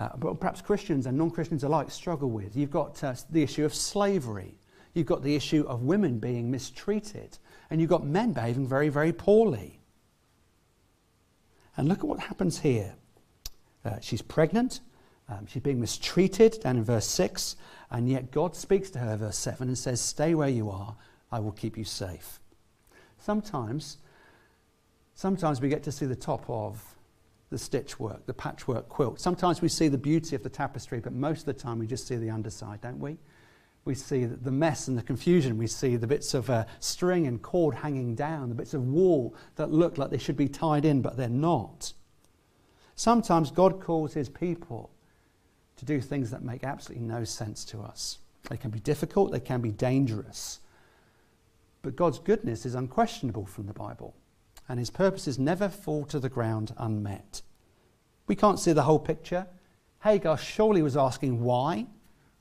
uh, 0.00 0.08
perhaps 0.08 0.62
Christians 0.62 1.06
and 1.06 1.16
non 1.16 1.30
Christians 1.30 1.62
alike 1.62 1.90
struggle 1.90 2.30
with. 2.30 2.56
You've 2.56 2.70
got 2.70 3.04
uh, 3.04 3.14
the 3.30 3.42
issue 3.42 3.66
of 3.66 3.74
slavery, 3.74 4.56
you've 4.94 5.06
got 5.06 5.22
the 5.22 5.36
issue 5.36 5.64
of 5.68 5.82
women 5.82 6.18
being 6.18 6.50
mistreated, 6.50 7.38
and 7.68 7.80
you've 7.80 7.90
got 7.90 8.04
men 8.04 8.32
behaving 8.32 8.66
very, 8.66 8.88
very 8.88 9.12
poorly. 9.12 9.78
And 11.76 11.88
look 11.88 11.98
at 11.98 12.04
what 12.04 12.20
happens 12.20 12.60
here. 12.60 12.94
Uh, 13.84 14.00
she's 14.00 14.22
pregnant, 14.22 14.80
um, 15.28 15.46
she's 15.46 15.62
being 15.62 15.80
mistreated 15.80 16.58
down 16.62 16.76
in 16.76 16.84
verse 16.84 17.06
6, 17.06 17.56
and 17.90 18.08
yet 18.08 18.30
God 18.30 18.56
speaks 18.56 18.90
to 18.90 18.98
her, 19.00 19.12
in 19.12 19.18
verse 19.18 19.38
7, 19.38 19.68
and 19.68 19.76
says, 19.78 20.00
Stay 20.00 20.34
where 20.34 20.48
you 20.48 20.70
are, 20.70 20.96
I 21.30 21.40
will 21.40 21.52
keep 21.52 21.76
you 21.76 21.84
safe. 21.84 22.40
Sometimes, 23.18 23.98
sometimes 25.14 25.60
we 25.60 25.68
get 25.68 25.82
to 25.84 25.92
see 25.92 26.06
the 26.06 26.16
top 26.16 26.48
of 26.48 26.82
the 27.50 27.58
stitch 27.58 27.98
work, 27.98 28.26
the 28.26 28.34
patchwork 28.34 28.88
quilt. 28.88 29.20
Sometimes 29.20 29.60
we 29.60 29.68
see 29.68 29.88
the 29.88 29.98
beauty 29.98 30.36
of 30.36 30.42
the 30.42 30.48
tapestry, 30.48 31.00
but 31.00 31.12
most 31.12 31.40
of 31.40 31.46
the 31.46 31.52
time 31.52 31.78
we 31.78 31.86
just 31.86 32.06
see 32.06 32.16
the 32.16 32.30
underside, 32.30 32.80
don't 32.80 33.00
we? 33.00 33.18
We 33.84 33.94
see 33.94 34.24
the 34.24 34.52
mess 34.52 34.88
and 34.88 34.96
the 34.96 35.02
confusion. 35.02 35.58
We 35.58 35.66
see 35.66 35.96
the 35.96 36.06
bits 36.06 36.32
of 36.34 36.48
uh, 36.48 36.66
string 36.78 37.26
and 37.26 37.42
cord 37.42 37.74
hanging 37.74 38.14
down, 38.14 38.48
the 38.48 38.54
bits 38.54 38.74
of 38.74 38.86
wool 38.86 39.34
that 39.56 39.72
look 39.72 39.98
like 39.98 40.10
they 40.10 40.18
should 40.18 40.36
be 40.36 40.48
tied 40.48 40.84
in, 40.84 41.02
but 41.02 41.16
they're 41.16 41.28
not. 41.28 41.92
Sometimes 42.94 43.50
God 43.50 43.80
calls 43.80 44.14
his 44.14 44.28
people 44.28 44.90
to 45.76 45.84
do 45.84 46.00
things 46.00 46.30
that 46.30 46.42
make 46.42 46.62
absolutely 46.62 47.06
no 47.06 47.24
sense 47.24 47.64
to 47.64 47.80
us. 47.80 48.18
They 48.48 48.58
can 48.58 48.70
be 48.70 48.80
difficult, 48.80 49.32
they 49.32 49.40
can 49.40 49.60
be 49.60 49.72
dangerous. 49.72 50.60
But 51.82 51.96
God's 51.96 52.18
goodness 52.18 52.66
is 52.66 52.74
unquestionable 52.74 53.46
from 53.46 53.66
the 53.66 53.72
Bible 53.72 54.14
and 54.70 54.78
his 54.78 54.88
purposes 54.88 55.36
never 55.36 55.68
fall 55.68 56.04
to 56.04 56.20
the 56.20 56.28
ground 56.28 56.72
unmet. 56.78 57.42
We 58.28 58.36
can't 58.36 58.60
see 58.60 58.72
the 58.72 58.84
whole 58.84 59.00
picture. 59.00 59.48
Hagar 60.04 60.38
surely 60.38 60.80
was 60.80 60.96
asking 60.96 61.40
why. 61.40 61.88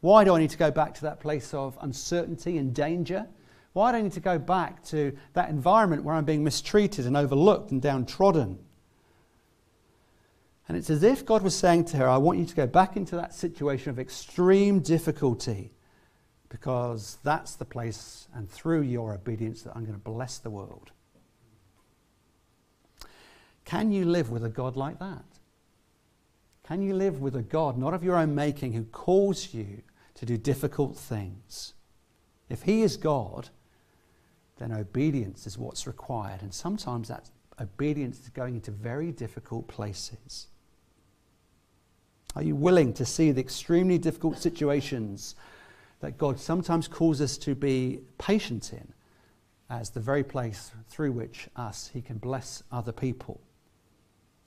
Why 0.02 0.24
do 0.24 0.36
I 0.36 0.40
need 0.40 0.52
to 0.52 0.58
go 0.58 0.70
back 0.70 0.94
to 0.94 1.02
that 1.02 1.22
place 1.22 1.56
of 1.56 1.76
uncertainty 1.82 2.60
and 2.60 2.72
danger? 2.72 3.26
Why 3.74 3.92
do 3.92 3.98
I 3.98 4.02
need 4.04 4.12
to 4.12 4.20
go 4.20 4.38
back 4.38 4.84
to 4.86 5.18
that 5.34 5.50
environment 5.50 6.04
where 6.04 6.14
I'm 6.14 6.24
being 6.24 6.44
mistreated 6.44 7.08
and 7.08 7.18
overlooked 7.18 7.72
and 7.72 7.82
downtrodden? 7.82 8.60
And 10.68 10.78
it's 10.78 10.92
as 10.92 11.02
if 11.02 11.26
God 11.26 11.42
was 11.42 11.56
saying 11.56 11.86
to 11.86 11.98
her, 11.98 12.08
I 12.08 12.18
want 12.18 12.38
you 12.38 12.46
to 12.46 12.56
go 12.56 12.68
back 12.68 12.96
into 12.96 13.16
that 13.16 13.34
situation 13.34 13.90
of 13.90 13.98
extreme 13.98 14.82
difficulty 14.82 15.74
because 16.48 17.18
that's 17.24 17.56
the 17.56 17.66
place 17.66 18.28
and 18.36 18.48
through 18.48 18.84
your 18.84 19.16
obedience 19.16 19.64
that 19.64 19.76
I'm 19.76 19.84
going 19.84 19.98
to 19.98 20.00
bless 20.00 20.38
the 20.38 20.52
world. 20.52 20.92
Can 23.66 23.92
you 23.92 24.06
live 24.06 24.32
with 24.32 24.44
a 24.44 24.50
God 24.50 24.76
like 24.76 25.00
that? 25.00 25.26
Can 26.64 26.82
you 26.82 26.94
live 26.94 27.20
with 27.20 27.36
a 27.36 27.42
God 27.42 27.78
not 27.78 27.94
of 27.94 28.04
your 28.04 28.16
own 28.16 28.36
making 28.36 28.74
who 28.74 28.84
calls 28.84 29.54
you 29.54 29.82
to 30.16 30.26
do 30.26 30.38
difficult 30.38 30.96
things? 30.96 31.74
If 32.50 32.64
He 32.64 32.84
is 32.84 32.98
God, 32.98 33.50
then 34.58 34.72
obedience 34.72 35.48
is 35.48 35.58
what's 35.58 35.88
required. 35.88 36.42
And 36.42 36.54
sometimes 36.54 37.08
that 37.08 37.30
obedience 37.60 38.20
is 38.20 38.30
going 38.30 38.56
into 38.56 38.72
very 38.72 39.12
difficult 39.12 39.68
places. 39.68 40.48
Are 42.36 42.44
you 42.44 42.56
willing 42.56 42.94
to 42.94 43.06
see 43.06 43.32
the 43.32 43.42
extremely 43.42 43.98
difficult 43.98 44.38
situations 44.38 45.36
that 46.02 46.18
God 46.18 46.40
sometimes 46.40 46.88
calls 46.88 47.22
us 47.22 47.38
to 47.40 47.56
be 47.56 48.02
patient 48.18 48.74
in 48.74 48.94
as 49.70 49.90
the 49.90 50.00
very 50.00 50.24
place 50.24 50.72
through 50.88 51.14
which 51.14 51.48
us 51.56 51.90
He 51.92 52.02
can 52.02 52.18
bless 52.18 52.64
other 52.72 52.92
people? 52.92 53.42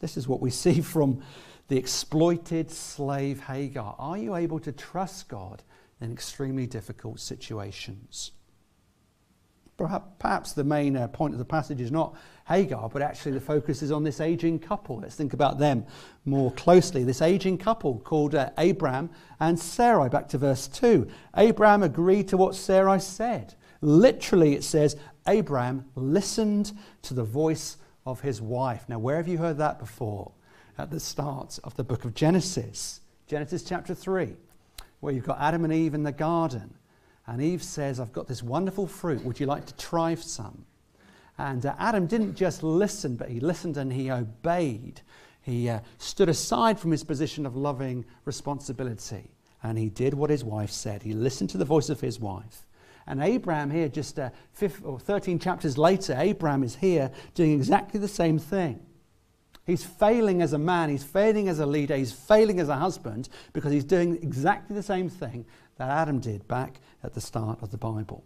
This 0.02 0.18
is 0.18 0.28
what 0.28 0.42
we 0.42 0.50
see 0.50 0.80
from 0.82 1.22
the 1.68 1.78
exploited 1.78 2.70
slave 2.70 3.40
Hagar. 3.40 3.96
Are 3.98 4.18
you 4.18 4.34
able 4.34 4.60
to 4.60 4.72
trust 4.72 5.28
God 5.28 5.62
in 6.02 6.12
extremely 6.12 6.66
difficult 6.66 7.20
situations? 7.20 8.32
Perhaps 9.78 10.52
the 10.52 10.64
main 10.64 10.96
uh, 10.96 11.08
point 11.08 11.32
of 11.32 11.38
the 11.38 11.44
passage 11.44 11.80
is 11.80 11.90
not 11.90 12.14
Hagar, 12.46 12.88
but 12.88 13.00
actually 13.00 13.32
the 13.32 13.40
focus 13.40 13.82
is 13.82 13.90
on 13.90 14.04
this 14.04 14.20
aging 14.20 14.58
couple. 14.58 14.98
Let's 14.98 15.16
think 15.16 15.32
about 15.32 15.58
them 15.58 15.86
more 16.24 16.52
closely. 16.52 17.04
This 17.04 17.22
aging 17.22 17.58
couple 17.58 17.98
called 18.00 18.34
uh, 18.34 18.50
Abram 18.58 19.10
and 19.40 19.58
Sarai. 19.58 20.08
Back 20.08 20.28
to 20.28 20.38
verse 20.38 20.68
2. 20.68 21.08
Abram 21.34 21.82
agreed 21.82 22.28
to 22.28 22.36
what 22.36 22.54
Sarai 22.54 23.00
said. 23.00 23.54
Literally, 23.80 24.54
it 24.54 24.62
says, 24.62 24.96
Abram 25.26 25.86
listened 25.96 26.72
to 27.02 27.14
the 27.14 27.24
voice 27.24 27.76
of 28.06 28.20
his 28.20 28.40
wife. 28.40 28.88
Now, 28.88 28.98
where 28.98 29.16
have 29.16 29.28
you 29.28 29.38
heard 29.38 29.58
that 29.58 29.78
before? 29.78 30.32
At 30.78 30.90
the 30.90 31.00
start 31.00 31.58
of 31.64 31.76
the 31.76 31.84
book 31.84 32.04
of 32.04 32.14
Genesis, 32.14 33.00
Genesis 33.26 33.62
chapter 33.62 33.94
3, 33.94 34.34
where 35.00 35.12
you've 35.12 35.26
got 35.26 35.40
Adam 35.40 35.64
and 35.64 35.72
Eve 35.72 35.94
in 35.94 36.02
the 36.02 36.12
garden. 36.12 36.74
And 37.26 37.40
Eve 37.42 37.62
says, 37.62 38.00
I've 38.00 38.12
got 38.12 38.26
this 38.26 38.42
wonderful 38.42 38.86
fruit. 38.86 39.24
Would 39.24 39.38
you 39.38 39.46
like 39.46 39.66
to 39.66 39.76
try 39.76 40.14
some? 40.14 40.64
And 41.38 41.64
uh, 41.64 41.74
Adam 41.78 42.06
didn't 42.06 42.34
just 42.34 42.62
listen, 42.62 43.16
but 43.16 43.28
he 43.28 43.40
listened 43.40 43.76
and 43.76 43.92
he 43.92 44.10
obeyed. 44.10 45.00
He 45.42 45.68
uh, 45.68 45.80
stood 45.98 46.28
aside 46.28 46.78
from 46.78 46.90
his 46.90 47.04
position 47.04 47.46
of 47.46 47.56
loving 47.56 48.04
responsibility 48.24 49.30
and 49.62 49.78
he 49.78 49.88
did 49.88 50.14
what 50.14 50.30
his 50.30 50.44
wife 50.44 50.70
said. 50.70 51.02
He 51.02 51.12
listened 51.12 51.50
to 51.50 51.58
the 51.58 51.64
voice 51.64 51.88
of 51.88 52.00
his 52.00 52.18
wife. 52.18 52.66
And 53.06 53.20
Abraham 53.22 53.70
here, 53.70 53.88
just 53.88 54.18
uh, 54.18 54.30
or 54.84 54.98
13 54.98 55.38
chapters 55.38 55.76
later, 55.76 56.14
Abraham 56.18 56.62
is 56.62 56.76
here 56.76 57.10
doing 57.34 57.52
exactly 57.52 57.98
the 57.98 58.08
same 58.08 58.38
thing. 58.38 58.80
He's 59.64 59.84
failing 59.84 60.42
as 60.42 60.52
a 60.52 60.58
man, 60.58 60.88
he's 60.88 61.04
failing 61.04 61.48
as 61.48 61.60
a 61.60 61.66
leader, 61.66 61.96
he's 61.96 62.12
failing 62.12 62.58
as 62.58 62.68
a 62.68 62.76
husband 62.76 63.28
because 63.52 63.72
he's 63.72 63.84
doing 63.84 64.16
exactly 64.16 64.74
the 64.74 64.82
same 64.82 65.08
thing 65.08 65.46
that 65.76 65.88
Adam 65.88 66.18
did 66.18 66.46
back 66.48 66.80
at 67.02 67.14
the 67.14 67.20
start 67.20 67.62
of 67.62 67.70
the 67.70 67.78
Bible. 67.78 68.24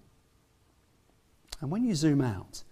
And 1.60 1.70
when 1.70 1.84
you 1.84 1.94
zoom 1.94 2.22
out 2.22 2.64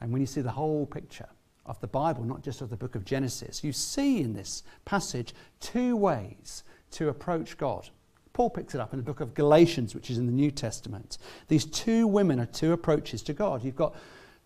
and 0.00 0.12
when 0.12 0.20
you 0.20 0.26
see 0.26 0.40
the 0.40 0.52
whole 0.52 0.86
picture 0.86 1.28
of 1.66 1.80
the 1.80 1.86
Bible, 1.86 2.24
not 2.24 2.42
just 2.42 2.60
of 2.60 2.70
the 2.70 2.76
book 2.76 2.94
of 2.94 3.04
Genesis, 3.04 3.62
you 3.62 3.72
see 3.72 4.20
in 4.20 4.34
this 4.34 4.62
passage 4.84 5.34
two 5.60 5.96
ways 5.96 6.64
to 6.92 7.08
approach 7.08 7.56
God. 7.56 7.88
Paul 8.32 8.50
picks 8.50 8.74
it 8.74 8.80
up 8.80 8.92
in 8.92 8.98
the 8.98 9.04
book 9.04 9.20
of 9.20 9.34
Galatians, 9.34 9.94
which 9.94 10.10
is 10.10 10.18
in 10.18 10.26
the 10.26 10.32
New 10.32 10.50
Testament. 10.50 11.18
These 11.48 11.66
two 11.66 12.06
women 12.06 12.40
are 12.40 12.46
two 12.46 12.72
approaches 12.72 13.22
to 13.24 13.32
God. 13.32 13.62
You've 13.62 13.76
got 13.76 13.94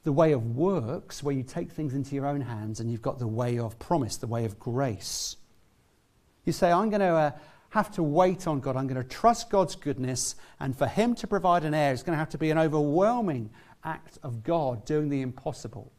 the 0.03 0.13
way 0.13 0.33
of 0.33 0.57
works, 0.57 1.23
where 1.23 1.35
you 1.35 1.43
take 1.43 1.71
things 1.71 1.95
into 1.95 2.15
your 2.15 2.27
own 2.27 2.41
hands, 2.41 2.81
and 2.81 2.91
you've 2.91 3.03
got 3.03 3.19
the 3.19 3.27
way 3.27 3.59
of 3.59 3.79
promise, 3.79 4.17
the 4.17 4.27
way 4.27 4.45
of 4.45 4.59
grace. 4.59 5.37
You 6.45 6.53
say, 6.53 6.71
I'm 6.71 6.91
going 6.91 7.01
to 7.01 7.07
uh, 7.07 7.31
have 7.71 7.91
to 7.93 8.03
wait 8.03 8.47
on 8.47 8.61
God. 8.61 8.77
I'm 8.77 8.87
going 8.87 9.03
to 9.03 9.09
trust 9.09 9.51
God's 9.51 9.75
goodness, 9.75 10.37
and 10.61 10.77
for 10.77 10.87
Him 10.87 11.15
to 11.17 11.27
provide 11.27 11.65
an 11.65 11.75
heir 11.75 11.93
is 11.93 12.03
going 12.03 12.15
to 12.15 12.19
have 12.19 12.31
to 12.31 12.39
be 12.39 12.51
an 12.51 12.59
overwhelming 12.59 13.51
act 13.85 14.19
of 14.23 14.43
God 14.43 14.85
doing 14.85 15.09
the 15.09 15.23
impossible. 15.23 15.93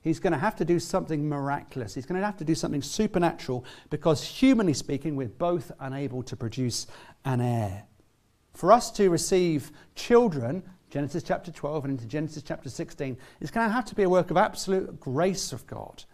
He's 0.00 0.20
going 0.20 0.32
to 0.32 0.38
have 0.38 0.56
to 0.56 0.64
do 0.64 0.78
something 0.78 1.28
miraculous. 1.28 1.94
He's 1.94 2.06
going 2.06 2.20
to 2.20 2.26
have 2.26 2.36
to 2.38 2.44
do 2.44 2.54
something 2.54 2.82
supernatural 2.82 3.64
because, 3.90 4.22
humanly 4.22 4.74
speaking, 4.74 5.16
we're 5.16 5.28
both 5.28 5.72
unable 5.80 6.22
to 6.24 6.36
produce 6.36 6.86
an 7.24 7.40
heir. 7.40 7.84
For 8.54 8.72
us 8.72 8.90
to 8.92 9.10
receive 9.10 9.72
children, 9.94 10.62
Genesis 10.90 11.22
chapter 11.22 11.50
12 11.50 11.84
and 11.84 11.92
into 11.92 12.06
Genesis 12.06 12.42
chapter 12.42 12.70
16, 12.70 13.16
it's 13.40 13.50
going 13.50 13.66
to 13.66 13.72
have 13.72 13.84
to 13.86 13.94
be 13.94 14.04
a 14.04 14.08
work 14.08 14.30
of 14.30 14.36
absolute 14.36 14.98
grace 15.00 15.52
of 15.52 15.66
God. 15.66 16.04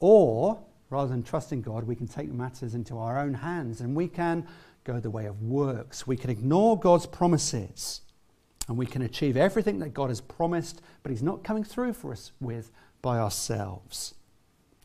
Or, 0.00 0.60
rather 0.90 1.08
than 1.08 1.22
trusting 1.22 1.62
God, 1.62 1.84
we 1.84 1.96
can 1.96 2.08
take 2.08 2.30
matters 2.30 2.74
into 2.74 2.98
our 2.98 3.18
own 3.18 3.34
hands 3.34 3.80
and 3.80 3.94
we 3.94 4.08
can 4.08 4.46
go 4.84 5.00
the 5.00 5.10
way 5.10 5.26
of 5.26 5.42
works. 5.42 6.06
We 6.06 6.16
can 6.16 6.30
ignore 6.30 6.78
God's 6.78 7.06
promises 7.06 8.02
and 8.68 8.76
we 8.76 8.86
can 8.86 9.02
achieve 9.02 9.36
everything 9.36 9.78
that 9.78 9.94
God 9.94 10.10
has 10.10 10.20
promised, 10.20 10.82
but 11.02 11.10
He's 11.10 11.22
not 11.22 11.42
coming 11.42 11.64
through 11.64 11.94
for 11.94 12.12
us 12.12 12.32
with 12.40 12.70
by 13.02 13.18
ourselves. 13.18 14.14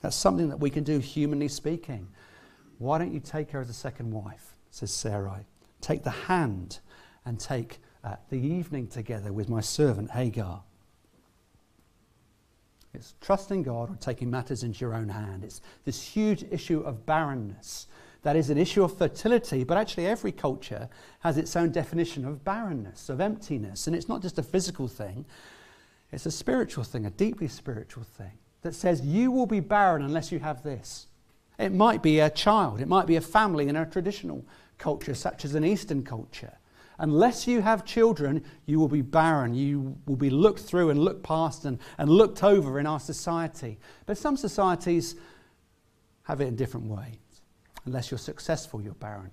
That's 0.01 0.15
something 0.15 0.50
that 0.50 0.60
we 0.60 0.70
can 0.70 0.84
do, 0.84 1.00
humanly 1.00 1.48
speaking. 1.48 2.08
Why 2.77 2.98
don't 2.98 3.13
you 3.13 3.20
take 3.20 3.51
her 3.51 3.62
as 3.62 3.70
a 3.70 3.74
second 3.74 4.12
wife? 4.12 4.55
says 4.72 4.91
Sarai. 4.91 5.46
Take 5.82 6.03
the 6.03 6.10
hand 6.10 6.79
and 7.25 7.39
take 7.39 7.79
uh, 8.03 8.15
the 8.29 8.39
evening 8.39 8.88
together 8.88 9.32
with 9.32 9.50
my 9.50 9.62
servant 9.62 10.12
Hagar. 10.12 10.63
It's 12.93 13.15
trusting 13.22 13.63
God 13.63 13.89
or 13.89 13.96
taking 13.96 14.29
matters 14.29 14.63
into 14.63 14.79
your 14.79 14.93
own 14.93 15.10
hand. 15.10 15.43
It's 15.43 15.62
this 15.86 16.03
huge 16.03 16.43
issue 16.51 16.82
of 16.82 17.05
barrenness. 17.05 17.88
That 18.22 18.36
is 18.36 18.50
an 18.50 18.58
issue 18.58 18.84
of 18.84 18.98
fertility, 18.98 19.63
but 19.63 19.77
actually, 19.77 20.08
every 20.08 20.32
culture 20.32 20.88
has 21.20 21.38
its 21.38 21.55
own 21.55 21.72
definition 21.72 22.24
of 22.24 22.43
barrenness, 22.43 23.10
of 23.10 23.20
emptiness. 23.20 23.88
And 23.88 23.96
it's 23.96 24.08
not 24.08 24.22
just 24.22 24.38
a 24.38 24.43
physical 24.43 24.88
thing, 24.88 25.25
it's 26.13 26.25
a 26.25 26.32
spiritual 26.32 26.84
thing, 26.84 27.05
a 27.05 27.10
deeply 27.10 27.48
spiritual 27.48 28.03
thing 28.03 28.32
that 28.62 28.75
says 28.75 29.01
you 29.01 29.32
will 29.32 29.48
be 29.48 29.60
barren 29.60 30.03
unless 30.03 30.32
you 30.32 30.39
have 30.39 30.63
this. 30.63 31.08
It 31.58 31.72
might 31.72 32.01
be 32.01 32.20
a 32.20 32.29
child, 32.29 32.82
it 32.82 32.88
might 32.88 33.08
be 33.08 33.15
a 33.15 33.22
family 33.22 33.67
in 33.67 33.75
a 33.75 33.86
traditional 33.86 34.46
culture, 34.77 35.15
such 35.15 35.43
as 35.43 35.55
an 35.55 35.65
Eastern 35.65 36.03
culture. 36.03 36.53
Unless 37.00 37.48
you 37.48 37.62
have 37.62 37.84
children, 37.84 38.43
you 38.67 38.79
will 38.79 38.88
be 38.88 39.01
barren. 39.01 39.55
You 39.55 39.98
will 40.05 40.15
be 40.15 40.29
looked 40.29 40.60
through 40.60 40.91
and 40.91 40.99
looked 40.99 41.23
past 41.23 41.65
and, 41.65 41.80
and 41.97 42.10
looked 42.10 42.43
over 42.43 42.80
in 42.80 42.86
our 42.86 42.99
society. 42.99 43.80
But 44.06 44.17
some 44.17 44.38
societies 44.38 45.15
have 46.23 46.39
it 46.39 46.45
in 46.45 46.56
different 46.56 46.86
ways. 46.86 47.17
Unless 47.86 48.12
you're 48.12 48.19
successful, 48.19 48.82
you're 48.82 48.93
barren. 48.93 49.32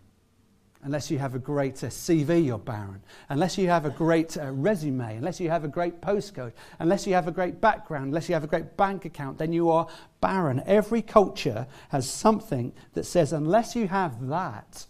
Unless 0.82 1.10
you 1.10 1.18
have 1.18 1.34
a 1.34 1.38
great 1.38 1.84
uh, 1.84 1.88
CV, 1.88 2.44
you're 2.44 2.58
barren. 2.58 3.02
Unless 3.28 3.58
you 3.58 3.68
have 3.68 3.84
a 3.84 3.90
great 3.90 4.38
uh, 4.38 4.50
resume, 4.50 5.16
unless 5.16 5.38
you 5.38 5.50
have 5.50 5.62
a 5.62 5.68
great 5.68 6.00
postcode, 6.00 6.52
unless 6.78 7.06
you 7.06 7.12
have 7.12 7.28
a 7.28 7.32
great 7.32 7.60
background, 7.60 8.06
unless 8.06 8.28
you 8.30 8.34
have 8.34 8.44
a 8.44 8.46
great 8.48 8.78
bank 8.78 9.04
account, 9.04 9.36
then 9.36 9.52
you 9.52 9.70
are 9.70 9.86
barren. 10.22 10.62
Every 10.64 11.02
culture 11.02 11.66
has 11.90 12.08
something 12.08 12.72
that 12.94 13.04
says, 13.04 13.32
unless 13.32 13.76
you 13.76 13.88
have 13.88 14.28
that, 14.28 14.86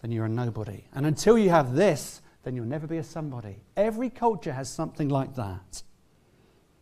then 0.00 0.12
you're 0.12 0.24
a 0.24 0.30
nobody. 0.30 0.84
And 0.94 1.04
until 1.04 1.36
you 1.36 1.50
have 1.50 1.74
this, 1.74 2.22
then 2.42 2.56
you'll 2.56 2.64
never 2.64 2.86
be 2.86 2.96
a 2.96 3.04
somebody. 3.04 3.58
Every 3.76 4.08
culture 4.08 4.52
has 4.54 4.70
something 4.70 5.10
like 5.10 5.34
that. 5.34 5.82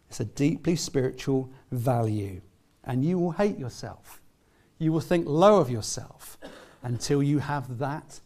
It's 0.08 0.20
a 0.20 0.24
deeply 0.24 0.76
spiritual 0.76 1.50
value. 1.72 2.42
And 2.84 3.04
you 3.04 3.18
will 3.18 3.32
hate 3.32 3.58
yourself. 3.58 4.22
You 4.78 4.92
will 4.92 5.00
think 5.00 5.26
low 5.26 5.58
of 5.58 5.68
yourself 5.68 6.38
until 6.84 7.20
you 7.20 7.40
have 7.40 7.78
that 7.78 8.20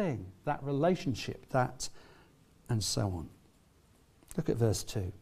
thing, 0.00 0.26
that 0.44 0.62
relationship, 0.62 1.46
that, 1.50 1.88
and 2.68 2.82
so 2.82 3.02
on. 3.02 3.28
Look 4.36 4.48
at 4.48 4.56
verse 4.56 4.82
2. 4.82 5.12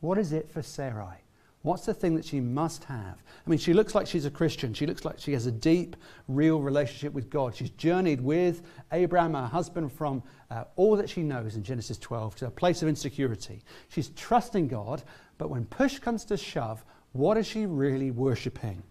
What 0.00 0.16
is 0.16 0.32
it 0.32 0.48
for 0.48 0.62
Sarai? 0.62 1.16
What's 1.62 1.86
the 1.86 1.94
thing 1.94 2.14
that 2.14 2.24
she 2.24 2.40
must 2.40 2.84
have? 2.84 3.16
I 3.44 3.50
mean, 3.50 3.58
she 3.58 3.72
looks 3.72 3.96
like 3.96 4.06
she's 4.06 4.26
a 4.26 4.30
Christian. 4.30 4.72
She 4.72 4.86
looks 4.86 5.04
like 5.04 5.18
she 5.18 5.32
has 5.32 5.46
a 5.46 5.50
deep, 5.50 5.96
real 6.28 6.60
relationship 6.60 7.12
with 7.12 7.28
God. 7.30 7.56
She's 7.56 7.70
journeyed 7.70 8.20
with 8.20 8.62
Abraham, 8.92 9.34
her 9.34 9.46
husband, 9.46 9.92
from 9.92 10.22
uh, 10.52 10.64
all 10.76 10.94
that 10.96 11.10
she 11.10 11.24
knows 11.24 11.56
in 11.56 11.64
Genesis 11.64 11.98
12 11.98 12.36
to 12.36 12.46
a 12.46 12.50
place 12.50 12.80
of 12.80 12.88
insecurity. 12.88 13.64
She's 13.88 14.10
trusting 14.10 14.68
God, 14.68 15.02
but 15.36 15.50
when 15.50 15.64
push 15.64 15.98
comes 15.98 16.24
to 16.26 16.36
shove, 16.36 16.84
what 17.10 17.36
is 17.36 17.46
she 17.46 17.66
really 17.66 18.12
worshipping? 18.12 18.84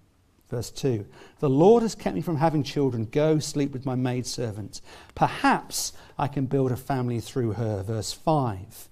Verse 0.49 0.71
2 0.71 1.05
The 1.39 1.49
Lord 1.49 1.83
has 1.83 1.95
kept 1.95 2.15
me 2.15 2.21
from 2.21 2.37
having 2.37 2.63
children. 2.63 3.05
Go 3.05 3.39
sleep 3.39 3.71
with 3.71 3.85
my 3.85 3.95
maidservant. 3.95 4.81
Perhaps 5.15 5.93
I 6.17 6.27
can 6.27 6.45
build 6.45 6.71
a 6.71 6.77
family 6.77 7.19
through 7.19 7.53
her. 7.53 7.83
Verse 7.83 8.13
5 8.13 8.89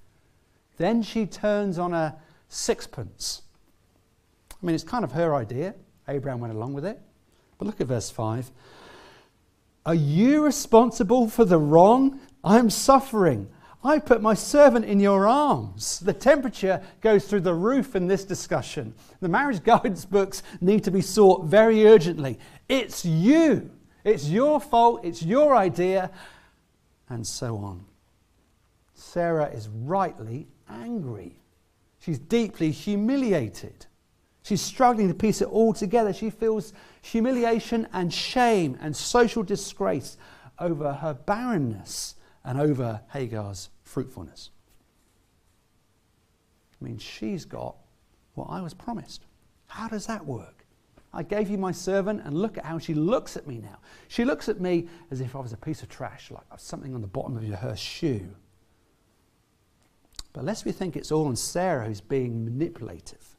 Then 0.78 1.02
she 1.02 1.26
turns 1.26 1.80
on 1.80 1.94
a 1.94 2.18
sixpence. 2.50 3.42
I 4.52 4.66
mean, 4.66 4.76
it's 4.76 4.84
kind 4.84 5.04
of 5.04 5.12
her 5.14 5.36
idea. 5.36 5.76
Abraham 6.08 6.40
went 6.40 6.54
along 6.54 6.74
with 6.74 6.86
it. 6.86 7.00
But 7.58 7.66
look 7.66 7.82
at 7.82 7.88
verse 7.88 8.10
5. 8.10 8.52
Are 9.86 9.96
you 9.96 10.44
responsible 10.44 11.30
for 11.30 11.46
the 11.46 11.58
wrong? 11.58 12.20
I'm 12.44 12.70
suffering. 12.70 13.48
I 13.86 14.00
put 14.00 14.20
my 14.20 14.34
servant 14.34 14.86
in 14.86 15.00
your 15.00 15.28
arms. 15.28 16.00
The 16.00 16.12
temperature 16.12 16.82
goes 17.02 17.26
through 17.26 17.42
the 17.42 17.54
roof 17.54 17.96
in 17.96 18.08
this 18.08 18.24
discussion. 18.24 18.96
The 19.20 19.30
marriage 19.30 19.64
guidance 19.64 20.06
books 20.18 20.42
need 20.60 20.84
to 20.86 20.92
be 20.92 21.02
sought 21.02 21.46
very 21.46 21.86
urgently. 21.86 22.40
It's 22.68 23.06
you. 23.06 23.70
It's 24.04 24.28
your 24.28 24.60
fault. 24.60 25.06
It's 25.06 25.22
your 25.22 25.56
idea. 25.56 26.10
And 27.10 27.28
so 27.28 27.58
on. 27.58 27.86
Sarah 28.96 29.52
is 29.52 29.70
rightly 29.70 30.48
angry. 30.68 31.40
She's 32.00 32.18
deeply 32.18 32.72
humiliated. 32.72 33.86
She's 34.42 34.62
struggling 34.62 35.10
to 35.10 35.14
piece 35.14 35.42
it 35.42 35.48
all 35.48 35.74
together. 35.74 36.12
She 36.12 36.32
feels 36.32 36.74
humiliation 37.04 37.88
and 37.94 38.12
shame 38.12 38.80
and 38.82 38.96
social 38.96 39.44
disgrace 39.44 40.18
over 40.58 40.92
her 40.92 41.14
barrenness 41.14 42.16
and 42.44 42.60
over 42.60 43.02
Hagar's 43.14 43.70
fruitfulness. 43.86 44.50
I 46.82 46.84
mean, 46.84 46.98
she's 46.98 47.46
got 47.46 47.78
what 48.34 48.50
I 48.50 48.62
was 48.62 48.74
promised. 48.74 49.26
How 49.68 49.88
does 49.88 50.06
that 50.08 50.26
work? 50.26 50.66
I 51.14 51.24
gave 51.24 51.50
you 51.50 51.58
my 51.58 51.72
servant, 51.72 52.22
and 52.26 52.38
look 52.38 52.58
at 52.58 52.66
how 52.66 52.78
she 52.78 52.94
looks 52.94 53.38
at 53.38 53.48
me 53.48 53.60
now. 53.60 53.80
She 54.10 54.26
looks 54.26 54.50
at 54.50 54.60
me 54.60 54.90
as 55.12 55.22
if 55.22 55.34
I 55.34 55.40
was 55.40 55.54
a 55.54 55.58
piece 55.58 55.82
of 55.82 55.88
trash, 55.88 56.30
like 56.30 56.44
something 56.58 56.94
on 56.94 57.00
the 57.00 57.08
bottom 57.08 57.38
of 57.38 57.44
her 57.60 57.76
shoe. 57.78 58.28
But 60.34 60.44
lest 60.44 60.66
we 60.66 60.74
think 60.74 60.98
it's 60.98 61.14
all 61.14 61.28
on 61.28 61.38
Sarah 61.38 61.86
who's 61.86 62.02
being 62.02 62.44
manipulative. 62.44 63.38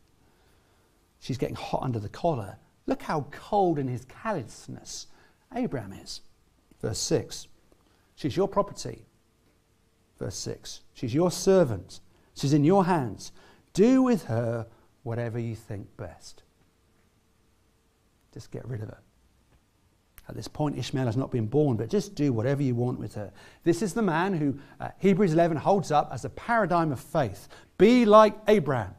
She's 1.20 1.36
getting 1.36 1.56
hot 1.56 1.82
under 1.82 1.98
the 1.98 2.08
collar. 2.08 2.56
Look 2.86 3.02
how 3.02 3.26
cold 3.30 3.78
in 3.78 3.88
his 3.88 4.06
callousness 4.06 5.08
Abraham 5.54 5.92
is. 5.92 6.22
Verse 6.80 6.98
6 6.98 7.48
She's 8.14 8.36
your 8.36 8.48
property. 8.48 9.04
Verse 10.18 10.36
6 10.36 10.82
She's 10.94 11.14
your 11.14 11.30
servant. 11.30 12.00
She's 12.34 12.52
in 12.52 12.64
your 12.64 12.84
hands. 12.84 13.32
Do 13.72 14.02
with 14.02 14.24
her 14.24 14.66
whatever 15.02 15.38
you 15.38 15.54
think 15.54 15.96
best. 15.96 16.42
Just 18.32 18.50
get 18.50 18.66
rid 18.66 18.82
of 18.82 18.88
her. 18.88 18.98
At 20.28 20.34
this 20.34 20.48
point, 20.48 20.76
Ishmael 20.76 21.06
has 21.06 21.16
not 21.16 21.30
been 21.30 21.46
born, 21.46 21.76
but 21.76 21.88
just 21.88 22.14
do 22.14 22.32
whatever 22.32 22.62
you 22.62 22.74
want 22.74 22.98
with 22.98 23.14
her. 23.14 23.32
This 23.62 23.80
is 23.80 23.94
the 23.94 24.02
man 24.02 24.34
who 24.34 24.58
uh, 24.80 24.88
Hebrews 24.98 25.32
11 25.32 25.56
holds 25.56 25.92
up 25.92 26.10
as 26.12 26.24
a 26.24 26.30
paradigm 26.30 26.90
of 26.90 26.98
faith. 26.98 27.48
Be 27.78 28.04
like 28.04 28.34
Abraham. 28.48 28.94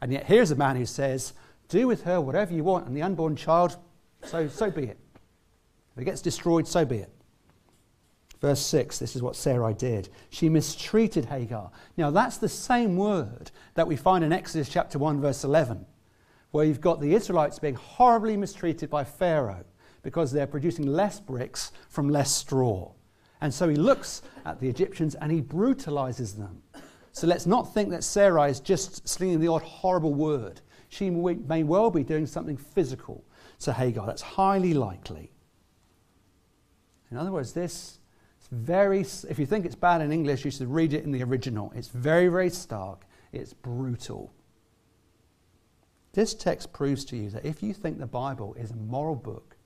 And 0.00 0.12
yet, 0.12 0.26
here's 0.26 0.52
a 0.52 0.56
man 0.56 0.76
who 0.76 0.86
says, 0.86 1.32
Do 1.68 1.88
with 1.88 2.04
her 2.04 2.20
whatever 2.20 2.54
you 2.54 2.62
want, 2.62 2.86
and 2.86 2.96
the 2.96 3.02
unborn 3.02 3.34
child, 3.34 3.76
so, 4.22 4.46
so 4.48 4.70
be 4.70 4.84
it. 4.84 4.98
If 5.96 6.02
it 6.02 6.04
gets 6.04 6.22
destroyed, 6.22 6.68
so 6.68 6.84
be 6.84 6.98
it. 6.98 7.10
Verse 8.40 8.60
6, 8.60 8.98
this 8.98 9.14
is 9.14 9.22
what 9.22 9.36
Sarai 9.36 9.74
did. 9.74 10.08
She 10.30 10.48
mistreated 10.48 11.26
Hagar. 11.26 11.70
Now, 11.98 12.10
that's 12.10 12.38
the 12.38 12.48
same 12.48 12.96
word 12.96 13.50
that 13.74 13.86
we 13.86 13.96
find 13.96 14.24
in 14.24 14.32
Exodus 14.32 14.68
chapter 14.68 14.98
1, 14.98 15.20
verse 15.20 15.44
11, 15.44 15.84
where 16.50 16.64
you've 16.64 16.80
got 16.80 17.00
the 17.00 17.14
Israelites 17.14 17.58
being 17.58 17.74
horribly 17.74 18.38
mistreated 18.38 18.88
by 18.88 19.04
Pharaoh 19.04 19.64
because 20.02 20.32
they're 20.32 20.46
producing 20.46 20.86
less 20.86 21.20
bricks 21.20 21.70
from 21.90 22.08
less 22.08 22.34
straw. 22.34 22.92
And 23.42 23.52
so 23.52 23.68
he 23.68 23.76
looks 23.76 24.22
at 24.46 24.58
the 24.58 24.68
Egyptians 24.68 25.14
and 25.14 25.30
he 25.30 25.42
brutalizes 25.42 26.34
them. 26.34 26.62
So 27.12 27.26
let's 27.26 27.46
not 27.46 27.74
think 27.74 27.90
that 27.90 28.04
Sarai 28.04 28.50
is 28.50 28.60
just 28.60 29.06
slinging 29.06 29.40
the 29.40 29.48
odd 29.48 29.62
horrible 29.62 30.14
word. 30.14 30.62
She 30.88 31.10
may 31.10 31.62
well 31.62 31.90
be 31.90 32.04
doing 32.04 32.24
something 32.24 32.56
physical 32.56 33.22
to 33.60 33.74
Hagar. 33.74 34.06
That's 34.06 34.22
highly 34.22 34.72
likely. 34.72 35.30
In 37.10 37.18
other 37.18 37.32
words, 37.32 37.52
this 37.52 37.72
is 37.74 37.99
very, 38.50 39.00
if 39.00 39.38
you 39.38 39.46
think 39.46 39.64
it's 39.64 39.74
bad 39.74 40.00
in 40.00 40.12
English, 40.12 40.44
you 40.44 40.50
should 40.50 40.68
read 40.68 40.92
it 40.92 41.04
in 41.04 41.12
the 41.12 41.22
original. 41.22 41.72
It's 41.74 41.88
very, 41.88 42.28
very 42.28 42.50
stark. 42.50 43.04
It's 43.32 43.52
brutal. 43.52 44.32
This 46.12 46.34
text 46.34 46.72
proves 46.72 47.04
to 47.06 47.16
you 47.16 47.30
that 47.30 47.44
if 47.44 47.62
you 47.62 47.72
think 47.72 47.98
the 47.98 48.06
Bible 48.06 48.54
is 48.54 48.72
a 48.72 48.76
moral 48.76 49.14
book, 49.14 49.56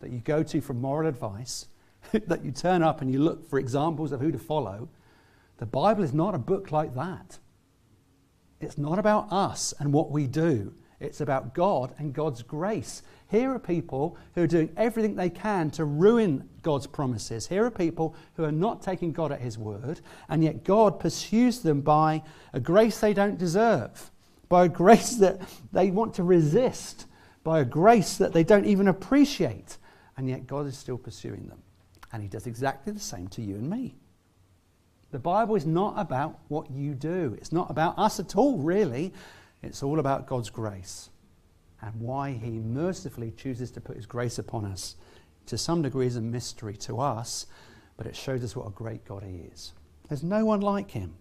that 0.00 0.10
you 0.10 0.18
go 0.20 0.42
to 0.42 0.60
for 0.60 0.72
moral 0.72 1.08
advice, 1.08 1.66
that 2.12 2.44
you 2.44 2.52
turn 2.52 2.82
up 2.82 3.02
and 3.02 3.12
you 3.12 3.18
look 3.18 3.48
for 3.48 3.58
examples 3.58 4.12
of 4.12 4.20
who 4.20 4.32
to 4.32 4.38
follow, 4.38 4.88
the 5.58 5.66
Bible 5.66 6.02
is 6.02 6.14
not 6.14 6.34
a 6.34 6.38
book 6.38 6.72
like 6.72 6.94
that. 6.94 7.38
It's 8.60 8.78
not 8.78 8.98
about 8.98 9.30
us 9.30 9.74
and 9.78 9.92
what 9.92 10.10
we 10.10 10.26
do. 10.26 10.74
It's 10.98 11.20
about 11.20 11.54
God 11.54 11.94
and 11.98 12.12
God's 12.14 12.42
grace. 12.42 13.02
Here 13.30 13.52
are 13.52 13.58
people 13.58 14.16
who 14.34 14.42
are 14.42 14.46
doing 14.46 14.72
everything 14.76 15.14
they 15.14 15.30
can 15.30 15.70
to 15.72 15.84
ruin 15.84 16.48
God's 16.62 16.86
promises. 16.86 17.46
Here 17.48 17.64
are 17.64 17.70
people 17.70 18.14
who 18.36 18.44
are 18.44 18.52
not 18.52 18.82
taking 18.82 19.12
God 19.12 19.32
at 19.32 19.40
His 19.40 19.58
word, 19.58 20.00
and 20.28 20.42
yet 20.42 20.64
God 20.64 20.98
pursues 21.00 21.60
them 21.60 21.80
by 21.80 22.22
a 22.52 22.60
grace 22.60 23.00
they 23.00 23.12
don't 23.12 23.38
deserve, 23.38 24.10
by 24.48 24.64
a 24.64 24.68
grace 24.68 25.16
that 25.16 25.40
they 25.72 25.90
want 25.90 26.14
to 26.14 26.22
resist, 26.22 27.06
by 27.44 27.60
a 27.60 27.64
grace 27.64 28.16
that 28.16 28.32
they 28.32 28.44
don't 28.44 28.66
even 28.66 28.88
appreciate 28.88 29.78
and 30.16 30.28
yet 30.28 30.46
God 30.46 30.66
is 30.66 30.76
still 30.76 30.98
pursuing 30.98 31.46
them. 31.46 31.62
And 32.12 32.22
He 32.22 32.28
does 32.28 32.46
exactly 32.46 32.92
the 32.92 33.00
same 33.00 33.28
to 33.28 33.42
you 33.42 33.56
and 33.56 33.68
me. 33.68 33.94
The 35.12 35.18
Bible 35.18 35.56
is 35.56 35.66
not 35.66 35.94
about 35.96 36.38
what 36.48 36.70
you 36.70 36.94
do, 36.94 37.36
it's 37.38 37.52
not 37.52 37.70
about 37.70 37.98
us 37.98 38.18
at 38.18 38.36
all, 38.36 38.58
really. 38.58 39.12
It's 39.66 39.82
all 39.82 39.98
about 39.98 40.26
God's 40.26 40.50
grace 40.50 41.10
and 41.82 42.00
why 42.00 42.32
He 42.32 42.58
mercifully 42.58 43.32
chooses 43.36 43.70
to 43.72 43.80
put 43.80 43.96
His 43.96 44.06
grace 44.06 44.38
upon 44.38 44.64
us. 44.64 44.96
To 45.46 45.58
some 45.58 45.82
degree, 45.82 46.06
is 46.06 46.16
a 46.16 46.20
mystery 46.20 46.76
to 46.78 47.00
us, 47.00 47.46
but 47.96 48.06
it 48.06 48.16
shows 48.16 48.42
us 48.42 48.56
what 48.56 48.66
a 48.66 48.70
great 48.70 49.04
God 49.04 49.22
He 49.22 49.48
is. 49.52 49.72
There's 50.08 50.22
no 50.22 50.44
one 50.44 50.60
like 50.60 50.90
Him. 50.90 51.14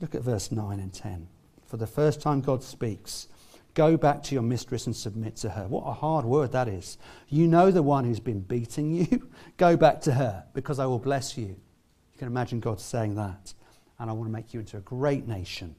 Look 0.00 0.14
at 0.14 0.22
verse 0.22 0.50
9 0.50 0.80
and 0.80 0.92
10. 0.92 1.28
For 1.66 1.76
the 1.76 1.86
first 1.86 2.20
time, 2.20 2.40
God 2.40 2.62
speaks. 2.62 3.28
Go 3.74 3.96
back 3.96 4.22
to 4.24 4.34
your 4.34 4.42
mistress 4.42 4.86
and 4.86 4.96
submit 4.96 5.36
to 5.36 5.50
her. 5.50 5.68
What 5.68 5.86
a 5.86 5.92
hard 5.92 6.24
word 6.24 6.52
that 6.52 6.68
is. 6.68 6.98
You 7.28 7.46
know 7.46 7.70
the 7.70 7.82
one 7.82 8.04
who's 8.04 8.20
been 8.20 8.40
beating 8.40 8.92
you. 8.92 9.30
Go 9.56 9.76
back 9.76 10.00
to 10.02 10.12
her 10.12 10.44
because 10.54 10.78
I 10.78 10.86
will 10.86 10.98
bless 10.98 11.38
you. 11.38 11.46
You 11.46 12.18
can 12.18 12.26
imagine 12.26 12.60
God 12.60 12.80
saying 12.80 13.14
that. 13.14 13.54
And 13.98 14.10
I 14.10 14.12
want 14.12 14.28
to 14.28 14.32
make 14.32 14.52
you 14.52 14.60
into 14.60 14.78
a 14.78 14.80
great 14.80 15.28
nation. 15.28 15.76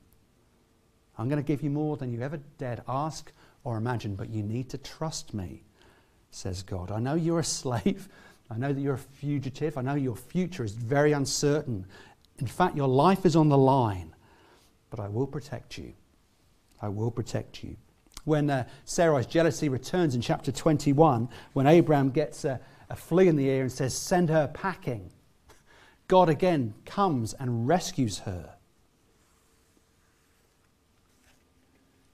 I'm 1.21 1.29
going 1.29 1.41
to 1.41 1.47
give 1.47 1.61
you 1.61 1.69
more 1.69 1.97
than 1.97 2.11
you 2.11 2.21
ever 2.21 2.39
dared 2.57 2.81
ask 2.87 3.31
or 3.63 3.77
imagine, 3.77 4.15
but 4.15 4.31
you 4.31 4.41
need 4.41 4.69
to 4.71 4.79
trust 4.79 5.35
me, 5.35 5.61
says 6.31 6.63
God. 6.63 6.89
I 6.89 6.99
know 6.99 7.13
you're 7.13 7.39
a 7.39 7.43
slave. 7.43 8.09
I 8.49 8.57
know 8.57 8.73
that 8.73 8.81
you're 8.81 8.95
a 8.95 8.97
fugitive. 8.97 9.77
I 9.77 9.81
know 9.83 9.93
your 9.93 10.15
future 10.15 10.63
is 10.63 10.73
very 10.73 11.11
uncertain. 11.11 11.85
In 12.39 12.47
fact, 12.47 12.75
your 12.75 12.87
life 12.87 13.23
is 13.23 13.35
on 13.35 13.49
the 13.49 13.57
line, 13.57 14.15
but 14.89 14.99
I 14.99 15.09
will 15.09 15.27
protect 15.27 15.77
you. 15.77 15.93
I 16.81 16.89
will 16.89 17.11
protect 17.11 17.63
you. 17.63 17.77
When 18.25 18.49
uh, 18.49 18.67
Sarai's 18.85 19.27
jealousy 19.27 19.69
returns 19.69 20.15
in 20.15 20.21
chapter 20.21 20.51
21, 20.51 21.29
when 21.53 21.67
Abraham 21.67 22.09
gets 22.09 22.45
a, 22.45 22.59
a 22.89 22.95
flea 22.95 23.27
in 23.27 23.35
the 23.35 23.45
ear 23.45 23.61
and 23.61 23.71
says, 23.71 23.95
Send 23.95 24.29
her 24.29 24.47
packing, 24.47 25.11
God 26.07 26.29
again 26.29 26.73
comes 26.83 27.33
and 27.33 27.67
rescues 27.67 28.19
her. 28.19 28.55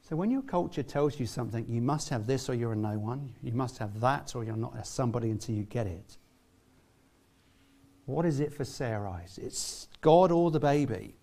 So, 0.07 0.15
when 0.15 0.31
your 0.31 0.41
culture 0.41 0.83
tells 0.83 1.19
you 1.19 1.25
something, 1.25 1.65
you 1.67 1.81
must 1.81 2.07
have 2.09 2.27
this 2.27 2.47
or 2.47 2.53
you're 2.53 2.71
a 2.71 2.77
no 2.77 2.97
one, 2.97 3.33
you 3.43 3.51
must 3.51 3.77
have 3.79 3.99
that 3.99 4.33
or 4.35 4.45
you're 4.45 4.55
not 4.55 4.73
a 4.77 4.85
somebody 4.85 5.29
until 5.31 5.55
you 5.55 5.63
get 5.63 5.85
it. 5.85 6.17
What 8.05 8.25
is 8.25 8.39
it 8.39 8.53
for 8.53 8.63
Sarai? 8.63 9.23
It's 9.35 9.89
God 9.99 10.31
or 10.31 10.49
the 10.49 10.61
baby. 10.61 11.17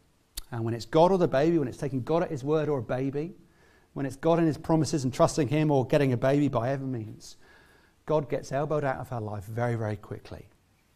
And 0.51 0.65
when 0.65 0.75
it's 0.75 0.85
God 0.85 1.13
or 1.13 1.17
the 1.17 1.27
baby, 1.27 1.59
when 1.59 1.67
it's 1.67 1.79
taking 1.79 2.03
God 2.03 2.25
at 2.25 2.31
His 2.31 2.45
word 2.45 2.69
or 2.69 2.81
a 2.81 2.83
baby, 2.83 3.33
when 3.95 4.05
it's 4.05 4.17
God 4.17 4.39
and 4.39 4.47
His 4.47 4.59
promises 4.59 5.05
and 5.05 5.15
trusting 5.15 5.49
Him 5.49 5.71
or 5.71 5.87
getting 5.87 6.13
a 6.13 6.19
baby 6.19 6.49
by 6.49 6.69
ever 6.69 6.85
means, 6.85 7.39
God 8.05 8.29
gets 8.29 8.53
elbowed 8.53 8.85
out 8.85 8.99
of 8.99 9.09
her 9.09 9.21
life 9.21 9.45
very, 9.45 9.77
very 9.77 9.97
quickly. 9.97 10.47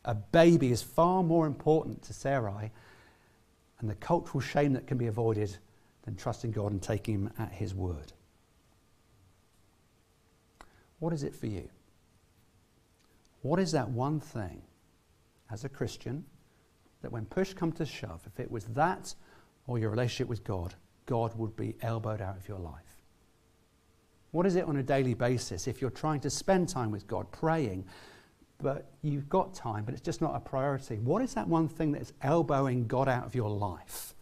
A 0.04 0.14
baby 0.14 0.72
is 0.72 0.82
far 0.82 1.22
more 1.22 1.46
important 1.46 2.02
to 2.02 2.12
Sarai 2.12 2.70
and 3.80 3.88
the 3.88 3.94
cultural 3.94 4.42
shame 4.42 4.74
that 4.74 4.86
can 4.86 4.98
be 4.98 5.06
avoided 5.06 5.56
than 6.08 6.16
trusting 6.16 6.52
God 6.52 6.72
and 6.72 6.82
taking 6.82 7.16
Him 7.16 7.30
at 7.38 7.52
His 7.52 7.74
word. 7.74 8.14
What 11.00 11.12
is 11.12 11.22
it 11.22 11.34
for 11.34 11.46
you? 11.46 11.68
What 13.42 13.60
is 13.60 13.72
that 13.72 13.90
one 13.90 14.18
thing 14.18 14.62
as 15.50 15.64
a 15.64 15.68
Christian 15.68 16.24
that 17.02 17.12
when 17.12 17.26
push 17.26 17.52
comes 17.52 17.76
to 17.76 17.84
shove, 17.84 18.22
if 18.26 18.40
it 18.40 18.50
was 18.50 18.64
that 18.68 19.14
or 19.66 19.78
your 19.78 19.90
relationship 19.90 20.28
with 20.28 20.44
God, 20.44 20.74
God 21.04 21.38
would 21.38 21.54
be 21.56 21.76
elbowed 21.82 22.22
out 22.22 22.38
of 22.38 22.48
your 22.48 22.58
life? 22.58 23.02
What 24.30 24.46
is 24.46 24.56
it 24.56 24.64
on 24.64 24.78
a 24.78 24.82
daily 24.82 25.12
basis 25.12 25.68
if 25.68 25.82
you're 25.82 25.90
trying 25.90 26.20
to 26.20 26.30
spend 26.30 26.70
time 26.70 26.90
with 26.90 27.06
God, 27.06 27.30
praying, 27.32 27.84
but 28.62 28.90
you've 29.02 29.28
got 29.28 29.52
time, 29.52 29.84
but 29.84 29.92
it's 29.92 30.02
just 30.02 30.22
not 30.22 30.34
a 30.34 30.40
priority? 30.40 30.96
What 30.96 31.20
is 31.20 31.34
that 31.34 31.46
one 31.46 31.68
thing 31.68 31.92
that 31.92 32.00
is 32.00 32.14
elbowing 32.22 32.86
God 32.86 33.08
out 33.08 33.26
of 33.26 33.34
your 33.34 33.50
life? 33.50 34.14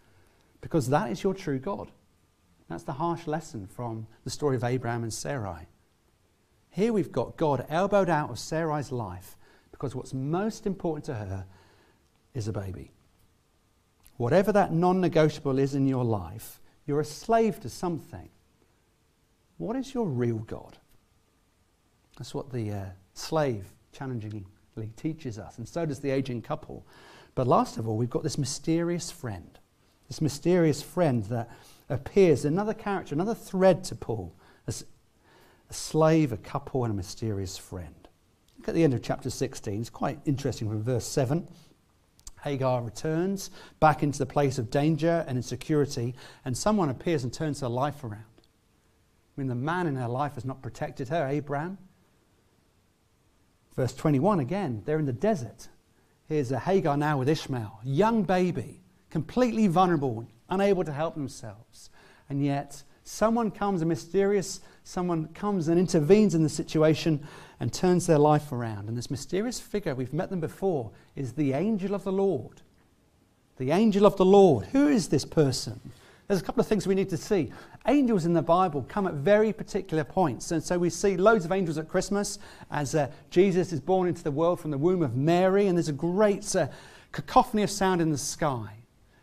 Because 0.66 0.88
that 0.88 1.12
is 1.12 1.22
your 1.22 1.32
true 1.32 1.60
God. 1.60 1.92
That's 2.68 2.82
the 2.82 2.94
harsh 2.94 3.28
lesson 3.28 3.68
from 3.68 4.08
the 4.24 4.30
story 4.30 4.56
of 4.56 4.64
Abraham 4.64 5.04
and 5.04 5.14
Sarai. 5.14 5.68
Here 6.70 6.92
we've 6.92 7.12
got 7.12 7.36
God 7.36 7.64
elbowed 7.68 8.10
out 8.10 8.30
of 8.30 8.38
Sarai's 8.40 8.90
life 8.90 9.36
because 9.70 9.94
what's 9.94 10.12
most 10.12 10.66
important 10.66 11.04
to 11.04 11.14
her 11.14 11.46
is 12.34 12.48
a 12.48 12.52
baby. 12.52 12.90
Whatever 14.16 14.50
that 14.50 14.72
non 14.72 15.00
negotiable 15.00 15.60
is 15.60 15.76
in 15.76 15.86
your 15.86 16.04
life, 16.04 16.60
you're 16.84 16.98
a 16.98 17.04
slave 17.04 17.60
to 17.60 17.68
something. 17.68 18.28
What 19.58 19.76
is 19.76 19.94
your 19.94 20.08
real 20.08 20.38
God? 20.38 20.78
That's 22.18 22.34
what 22.34 22.50
the 22.50 22.72
uh, 22.72 22.84
slave 23.14 23.66
challengingly 23.92 24.44
teaches 24.96 25.38
us, 25.38 25.58
and 25.58 25.68
so 25.68 25.86
does 25.86 26.00
the 26.00 26.10
aging 26.10 26.42
couple. 26.42 26.84
But 27.36 27.46
last 27.46 27.76
of 27.76 27.86
all, 27.86 27.96
we've 27.96 28.10
got 28.10 28.24
this 28.24 28.36
mysterious 28.36 29.12
friend. 29.12 29.60
This 30.08 30.20
mysterious 30.20 30.82
friend 30.82 31.24
that 31.24 31.50
appears, 31.88 32.44
another 32.44 32.74
character, 32.74 33.14
another 33.14 33.34
thread 33.34 33.84
to 33.84 33.94
pull. 33.94 34.34
As 34.66 34.84
a 35.70 35.74
slave, 35.74 36.32
a 36.32 36.36
couple, 36.36 36.84
and 36.84 36.92
a 36.92 36.96
mysterious 36.96 37.56
friend. 37.56 38.08
Look 38.58 38.68
at 38.68 38.74
the 38.74 38.84
end 38.84 38.94
of 38.94 39.02
chapter 39.02 39.30
16. 39.30 39.80
It's 39.80 39.90
quite 39.90 40.18
interesting 40.24 40.68
from 40.68 40.82
verse 40.82 41.06
7. 41.06 41.46
Hagar 42.42 42.82
returns 42.82 43.50
back 43.80 44.02
into 44.02 44.18
the 44.18 44.26
place 44.26 44.58
of 44.58 44.70
danger 44.70 45.24
and 45.26 45.36
insecurity, 45.36 46.14
and 46.44 46.56
someone 46.56 46.88
appears 46.88 47.24
and 47.24 47.32
turns 47.32 47.60
her 47.60 47.68
life 47.68 48.04
around. 48.04 48.22
I 49.36 49.40
mean, 49.40 49.48
the 49.48 49.54
man 49.54 49.86
in 49.86 49.96
her 49.96 50.08
life 50.08 50.34
has 50.34 50.44
not 50.44 50.62
protected 50.62 51.08
her, 51.08 51.26
Abraham. 51.26 51.78
Verse 53.74 53.94
21 53.94 54.40
again, 54.40 54.82
they're 54.84 54.98
in 54.98 55.06
the 55.06 55.12
desert. 55.12 55.68
Here's 56.28 56.50
a 56.50 56.58
Hagar 56.58 56.96
now 56.96 57.18
with 57.18 57.28
Ishmael, 57.28 57.80
young 57.84 58.22
baby, 58.22 58.80
completely 59.16 59.66
vulnerable, 59.66 60.26
unable 60.50 60.84
to 60.84 60.92
help 60.92 61.14
themselves. 61.14 61.88
And 62.28 62.44
yet, 62.44 62.82
someone 63.02 63.50
comes, 63.50 63.80
a 63.80 63.86
mysterious 63.86 64.60
someone 64.84 65.28
comes 65.28 65.68
and 65.68 65.80
intervenes 65.80 66.34
in 66.34 66.42
the 66.42 66.50
situation 66.50 67.26
and 67.58 67.72
turns 67.72 68.06
their 68.06 68.18
life 68.18 68.52
around. 68.52 68.88
And 68.88 68.98
this 68.98 69.10
mysterious 69.10 69.58
figure, 69.58 69.94
we've 69.94 70.12
met 70.12 70.28
them 70.28 70.40
before, 70.40 70.90
is 71.14 71.32
the 71.32 71.54
angel 71.54 71.94
of 71.94 72.04
the 72.04 72.12
Lord. 72.12 72.60
The 73.56 73.70
angel 73.70 74.04
of 74.04 74.18
the 74.18 74.26
Lord. 74.26 74.66
Who 74.66 74.88
is 74.88 75.08
this 75.08 75.24
person? 75.24 75.80
there's 76.28 76.40
a 76.40 76.44
couple 76.44 76.60
of 76.60 76.66
things 76.66 76.86
we 76.86 76.94
need 76.94 77.08
to 77.08 77.16
see. 77.16 77.50
Angels 77.86 78.26
in 78.26 78.34
the 78.34 78.42
Bible 78.42 78.84
come 78.86 79.06
at 79.06 79.14
very 79.14 79.50
particular 79.50 80.04
points. 80.04 80.50
And 80.50 80.62
so 80.62 80.78
we 80.78 80.90
see 80.90 81.16
loads 81.16 81.44
of 81.44 81.52
angels 81.52 81.78
at 81.78 81.88
Christmas 81.88 82.38
as 82.70 82.94
uh, 82.94 83.10
Jesus 83.30 83.72
is 83.72 83.80
born 83.80 84.08
into 84.08 84.24
the 84.24 84.30
world 84.30 84.60
from 84.60 84.72
the 84.72 84.78
womb 84.78 85.02
of 85.02 85.16
Mary, 85.16 85.68
and 85.68 85.78
there's 85.78 85.88
a 85.88 85.92
great 85.92 86.54
uh, 86.56 86.66
cacophony 87.12 87.62
of 87.62 87.70
sound 87.70 88.02
in 88.02 88.10
the 88.10 88.18
sky. 88.18 88.72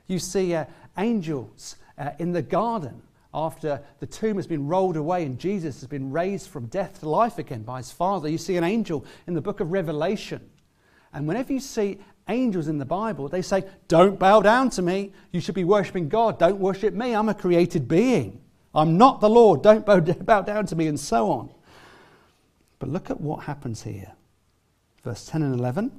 You 0.08 0.20
see 0.20 0.54
uh, 0.54 0.66
angels 0.98 1.76
uh, 1.98 2.12
in 2.20 2.32
the 2.32 2.42
garden 2.42 3.02
after 3.34 3.82
the 4.00 4.06
tomb 4.06 4.36
has 4.36 4.48
been 4.48 4.68
rolled 4.68 4.96
away 4.96 5.26
and 5.26 5.40
Jesus 5.40 5.80
has 5.82 5.88
been 5.88 6.12
raised 6.12 6.50
from 6.50 6.68
death 6.68 7.00
to 7.00 7.10
life 7.10 7.40
again 7.40 7.64
by 7.64 7.78
his 7.78 7.92
Father. 7.92 8.30
You 8.30 8.38
see 8.38 8.58
an 8.58 8.64
angel 8.64 9.06
in 9.26 9.34
the 9.34 9.42
book 9.42 9.60
of 9.60 9.72
Revelation. 9.72 10.50
And 11.14 11.28
whenever 11.28 11.54
you 11.54 11.60
see 11.60 12.00
angels 12.30 12.68
in 12.68 12.78
the 12.78 12.86
Bible, 12.86 13.28
they 13.28 13.42
say, 13.42 13.64
Don't 13.88 14.20
bow 14.20 14.42
down 14.42 14.70
to 14.72 14.82
me. 14.82 15.12
You 15.32 15.42
should 15.42 15.56
be 15.56 15.64
worshipping 15.64 16.10
God. 16.10 16.40
Don't 16.40 16.60
worship 16.60 16.94
me. 16.94 17.14
I'm 17.14 17.30
a 17.30 17.34
created 17.34 17.88
being. 17.88 18.42
I'm 18.76 18.98
not 18.98 19.22
the 19.22 19.30
Lord. 19.30 19.62
Don't 19.62 19.86
bow, 20.26 20.42
down 20.42 20.66
to 20.68 20.76
me, 20.76 20.88
and 20.88 21.00
so 21.00 21.32
on. 21.32 21.50
But 22.80 22.90
look 22.90 23.10
at 23.10 23.22
what 23.22 23.44
happens 23.44 23.84
here. 23.84 24.14
Verse 25.04 25.26
10 25.26 25.42
and 25.44 25.60
11. 25.60 25.92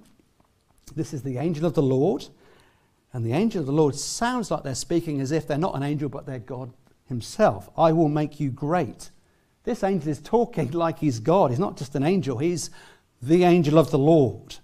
This 0.95 1.13
is 1.13 1.23
the 1.23 1.39
angel 1.39 1.67
of 1.67 1.75
the 1.75 1.83
Lord. 1.83 2.27
And 3.15 3.25
the 3.25 3.33
angel 3.33 3.61
of 3.61 3.67
the 3.67 3.73
Lord 3.73 3.95
sounds 3.95 4.51
like 4.51 4.65
they're 4.65 4.75
speaking 4.75 5.21
as 5.21 5.31
if 5.31 5.47
they're 5.47 5.57
not 5.57 5.77
an 5.77 5.85
angel, 5.85 6.09
but 6.09 6.27
they're 6.27 6.41
God 6.41 6.73
himself. 7.07 7.71
I 7.79 7.93
will 7.93 8.09
make 8.09 8.41
you 8.41 8.51
great. 8.51 9.13
This 9.63 9.85
angel 9.85 10.09
is 10.09 10.21
talking 10.21 10.71
like 10.73 10.99
he's 10.99 11.21
God. 11.21 11.51
He's 11.51 11.61
not 11.61 11.77
just 11.77 11.95
an 11.95 12.03
angel, 12.03 12.39
he's 12.39 12.71
the 13.23 13.45
angel 13.45 13.79
of 13.79 13.93
the 13.93 13.99
Lord. 13.99 14.57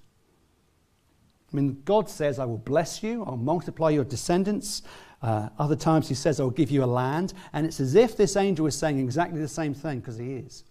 I 1.53 1.57
mean, 1.57 1.81
God 1.85 2.11
says, 2.11 2.41
I 2.41 2.45
will 2.45 2.59
bless 2.59 3.05
you, 3.05 3.25
I'll 3.25 3.37
multiply 3.37 3.91
your 3.91 4.05
descendants. 4.05 4.83
Uh, 5.23 5.51
other 5.59 5.77
times 5.77 6.09
he 6.09 6.15
says, 6.15 6.41
I'll 6.41 6.51
give 6.51 6.71
you 6.71 6.83
a 6.83 6.87
land. 6.87 7.35
And 7.53 7.67
it's 7.67 7.79
as 7.79 7.95
if 7.95 8.17
this 8.17 8.37
angel 8.37 8.67
is 8.67 8.77
saying 8.77 8.99
exactly 8.99 9.41
the 9.41 9.49
same 9.49 9.75
thing, 9.75 10.01
because 10.01 10.17
he 10.17 10.35
is. 10.35 10.65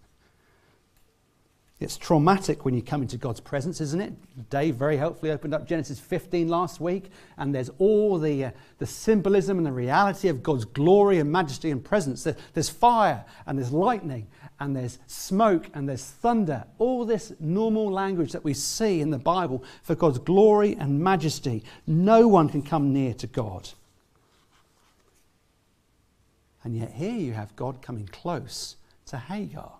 It's 1.80 1.96
traumatic 1.96 2.66
when 2.66 2.74
you 2.74 2.82
come 2.82 3.00
into 3.00 3.16
God's 3.16 3.40
presence, 3.40 3.80
isn't 3.80 4.02
it? 4.02 4.50
Dave 4.50 4.74
very 4.74 4.98
helpfully 4.98 5.30
opened 5.30 5.54
up 5.54 5.66
Genesis 5.66 5.98
15 5.98 6.46
last 6.46 6.78
week, 6.78 7.10
and 7.38 7.54
there's 7.54 7.70
all 7.78 8.18
the, 8.18 8.44
uh, 8.44 8.50
the 8.78 8.86
symbolism 8.86 9.56
and 9.56 9.66
the 9.66 9.72
reality 9.72 10.28
of 10.28 10.42
God's 10.42 10.66
glory 10.66 11.20
and 11.20 11.32
majesty 11.32 11.70
and 11.70 11.82
presence. 11.82 12.28
There's 12.52 12.68
fire, 12.68 13.24
and 13.46 13.58
there's 13.58 13.72
lightning, 13.72 14.26
and 14.60 14.76
there's 14.76 14.98
smoke, 15.06 15.68
and 15.72 15.88
there's 15.88 16.04
thunder. 16.04 16.64
All 16.76 17.06
this 17.06 17.32
normal 17.40 17.90
language 17.90 18.32
that 18.32 18.44
we 18.44 18.52
see 18.52 19.00
in 19.00 19.08
the 19.08 19.18
Bible 19.18 19.64
for 19.82 19.94
God's 19.94 20.18
glory 20.18 20.76
and 20.78 21.00
majesty. 21.00 21.64
No 21.86 22.28
one 22.28 22.50
can 22.50 22.60
come 22.60 22.92
near 22.92 23.14
to 23.14 23.26
God. 23.26 23.70
And 26.62 26.76
yet, 26.76 26.92
here 26.92 27.16
you 27.16 27.32
have 27.32 27.56
God 27.56 27.80
coming 27.80 28.06
close 28.06 28.76
to 29.06 29.16
Hagar 29.16 29.79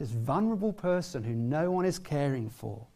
this 0.00 0.10
vulnerable 0.10 0.72
person 0.72 1.22
who 1.22 1.34
no 1.34 1.70
one 1.70 1.84
is 1.84 1.98
caring 1.98 2.48
for. 2.48 2.86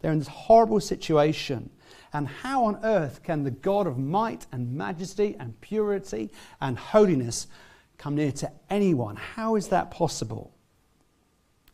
They're 0.00 0.10
in 0.10 0.18
this 0.18 0.26
horrible 0.26 0.80
situation. 0.80 1.70
And 2.12 2.26
how 2.26 2.64
on 2.64 2.80
earth 2.82 3.22
can 3.22 3.44
the 3.44 3.52
God 3.52 3.86
of 3.86 3.98
might 3.98 4.46
and 4.50 4.74
majesty 4.74 5.36
and 5.38 5.58
purity 5.60 6.28
and 6.60 6.76
holiness 6.76 7.46
come 7.98 8.16
near 8.16 8.32
to 8.32 8.50
anyone? 8.68 9.14
How 9.14 9.54
is 9.54 9.68
that 9.68 9.92
possible? 9.92 10.52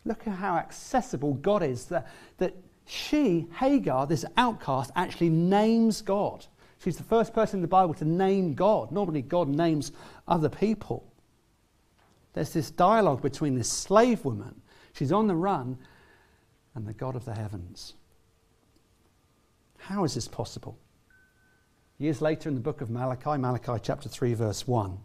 Look 0.04 0.26
at 0.26 0.34
how 0.34 0.58
accessible 0.58 1.32
God 1.32 1.62
is. 1.62 1.86
That, 1.86 2.08
that 2.36 2.54
she, 2.84 3.46
Hagar, 3.54 4.06
this 4.06 4.26
outcast, 4.36 4.90
actually 4.94 5.30
names 5.30 6.02
God. 6.02 6.44
She's 6.84 6.98
the 6.98 7.02
first 7.02 7.32
person 7.32 7.58
in 7.58 7.62
the 7.62 7.68
Bible 7.68 7.94
to 7.94 8.04
name 8.04 8.52
God. 8.52 8.92
Normally, 8.92 9.22
God 9.22 9.48
names 9.48 9.90
other 10.28 10.50
people. 10.50 11.10
There's 12.34 12.52
this 12.52 12.70
dialogue 12.70 13.22
between 13.22 13.54
this 13.54 13.72
slave 13.72 14.22
woman 14.22 14.60
She's 14.96 15.12
on 15.12 15.26
the 15.26 15.36
run, 15.36 15.76
and 16.74 16.86
the 16.86 16.94
God 16.94 17.16
of 17.16 17.26
the 17.26 17.34
heavens. 17.34 17.94
How 19.78 20.04
is 20.04 20.14
this 20.14 20.26
possible? 20.26 20.78
Years 21.98 22.22
later 22.22 22.48
in 22.48 22.54
the 22.54 22.62
book 22.62 22.80
of 22.80 22.88
Malachi, 22.88 23.36
Malachi 23.36 23.80
chapter 23.82 24.08
3, 24.08 24.32
verse 24.34 24.66
1, 24.66 24.98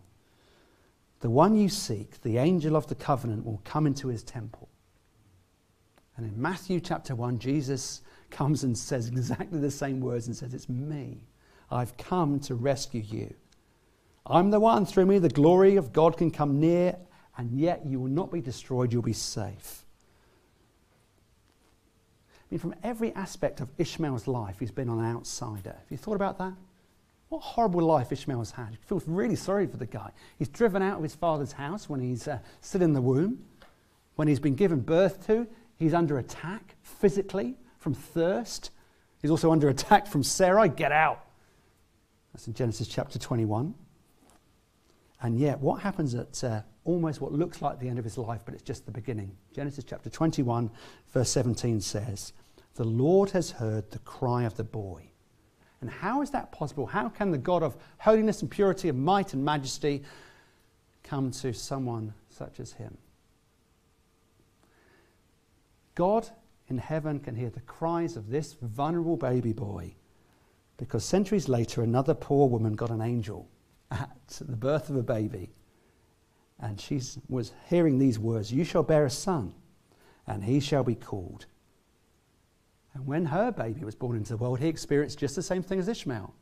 the 1.19 1.29
one 1.29 1.55
you 1.55 1.67
seek, 1.67 2.21
the 2.21 2.37
angel 2.37 2.75
of 2.75 2.87
the 2.87 2.95
covenant, 2.95 3.45
will 3.45 3.61
come 3.65 3.85
into 3.85 4.07
his 4.07 4.23
temple. 4.23 4.69
And 6.15 6.25
in 6.25 6.41
Matthew 6.41 6.79
chapter 6.79 7.13
1, 7.13 7.39
Jesus 7.39 8.01
comes 8.29 8.63
and 8.63 8.77
says 8.77 9.09
exactly 9.09 9.59
the 9.59 9.71
same 9.71 9.99
words 9.99 10.27
and 10.27 10.35
says, 10.35 10.53
It's 10.53 10.69
me. 10.69 11.25
I've 11.69 11.97
come 11.97 12.39
to 12.41 12.55
rescue 12.55 13.01
you. 13.01 13.33
I'm 14.25 14.51
the 14.51 14.59
one, 14.59 14.85
through 14.85 15.05
me, 15.05 15.19
the 15.19 15.29
glory 15.29 15.75
of 15.75 15.91
God 15.91 16.17
can 16.17 16.31
come 16.31 16.59
near, 16.59 16.95
and 17.37 17.51
yet 17.51 17.85
you 17.85 17.99
will 17.99 18.09
not 18.09 18.31
be 18.31 18.41
destroyed, 18.41 18.91
you'll 18.91 19.01
be 19.01 19.13
safe 19.13 19.81
I 22.51 22.55
mean, 22.55 22.59
from 22.59 22.75
every 22.83 23.13
aspect 23.13 23.61
of 23.61 23.69
Ishmael's 23.77 24.27
life, 24.27 24.57
he's 24.59 24.71
been 24.71 24.89
an 24.89 24.99
outsider. 24.99 25.69
Have 25.69 25.89
you 25.89 25.95
thought 25.95 26.17
about 26.17 26.37
that? 26.39 26.51
What 27.29 27.39
horrible 27.41 27.79
life 27.79 28.11
Ishmael's 28.11 28.51
had. 28.51 28.71
He 28.71 28.77
feels 28.85 29.07
really 29.07 29.37
sorry 29.37 29.67
for 29.67 29.77
the 29.77 29.85
guy. 29.85 30.11
He's 30.37 30.49
driven 30.49 30.81
out 30.81 30.97
of 30.97 31.03
his 31.03 31.15
father's 31.15 31.53
house 31.53 31.87
when 31.87 32.01
he's 32.01 32.27
uh, 32.27 32.39
still 32.59 32.81
in 32.81 32.91
the 32.91 33.01
womb. 33.01 33.41
When 34.15 34.27
he's 34.27 34.41
been 34.41 34.55
given 34.55 34.81
birth 34.81 35.25
to, 35.27 35.47
he's 35.79 35.93
under 35.93 36.17
attack 36.17 36.75
physically 36.81 37.55
from 37.77 37.93
thirst. 37.93 38.71
He's 39.21 39.31
also 39.31 39.49
under 39.53 39.69
attack 39.69 40.05
from 40.05 40.21
Sarai. 40.21 40.67
Get 40.67 40.91
out. 40.91 41.25
That's 42.33 42.47
in 42.47 42.53
Genesis 42.53 42.89
chapter 42.89 43.17
21. 43.17 43.73
And 45.21 45.39
yet, 45.39 45.59
what 45.59 45.81
happens 45.81 46.15
at 46.15 46.43
uh, 46.43 46.61
almost 46.83 47.21
what 47.21 47.31
looks 47.31 47.61
like 47.61 47.79
the 47.79 47.87
end 47.87 47.99
of 47.99 48.05
his 48.05 48.17
life, 48.17 48.41
but 48.43 48.53
it's 48.53 48.63
just 48.63 48.85
the 48.85 48.91
beginning? 48.91 49.35
Genesis 49.53 49.83
chapter 49.83 50.09
21, 50.09 50.71
verse 51.13 51.29
17 51.29 51.79
says, 51.81 52.33
the 52.75 52.83
Lord 52.83 53.31
has 53.31 53.51
heard 53.51 53.91
the 53.91 53.99
cry 53.99 54.43
of 54.43 54.55
the 54.55 54.63
boy. 54.63 55.03
And 55.81 55.89
how 55.89 56.21
is 56.21 56.29
that 56.31 56.51
possible? 56.51 56.85
How 56.85 57.09
can 57.09 57.31
the 57.31 57.37
God 57.37 57.63
of 57.63 57.75
holiness 57.97 58.41
and 58.41 58.49
purity 58.49 58.89
and 58.89 59.03
might 59.03 59.33
and 59.33 59.43
majesty 59.43 60.03
come 61.03 61.31
to 61.31 61.53
someone 61.53 62.13
such 62.29 62.59
as 62.59 62.73
him? 62.73 62.97
God 65.95 66.29
in 66.67 66.77
heaven 66.77 67.19
can 67.19 67.35
hear 67.35 67.49
the 67.49 67.61
cries 67.61 68.15
of 68.15 68.29
this 68.29 68.55
vulnerable 68.61 69.17
baby 69.17 69.53
boy 69.53 69.95
because 70.77 71.03
centuries 71.03 71.49
later, 71.49 71.83
another 71.83 72.13
poor 72.13 72.47
woman 72.47 72.73
got 72.73 72.89
an 72.89 73.01
angel 73.01 73.47
at 73.91 74.09
the 74.39 74.55
birth 74.55 74.89
of 74.89 74.95
a 74.95 75.03
baby. 75.03 75.51
And 76.59 76.79
she 76.79 77.01
was 77.27 77.51
hearing 77.69 77.97
these 77.99 78.17
words 78.17 78.51
You 78.51 78.63
shall 78.63 78.83
bear 78.83 79.05
a 79.05 79.09
son, 79.09 79.53
and 80.25 80.43
he 80.43 80.59
shall 80.59 80.83
be 80.83 80.95
called 80.95 81.45
and 82.93 83.07
when 83.07 83.25
her 83.25 83.51
baby 83.51 83.83
was 83.83 83.95
born 83.95 84.17
into 84.17 84.33
the 84.33 84.37
world, 84.37 84.59
he 84.59 84.67
experienced 84.67 85.19
just 85.19 85.35
the 85.35 85.43
same 85.43 85.63
thing 85.63 85.79
as 85.79 85.87
Ishmael. 85.87 86.33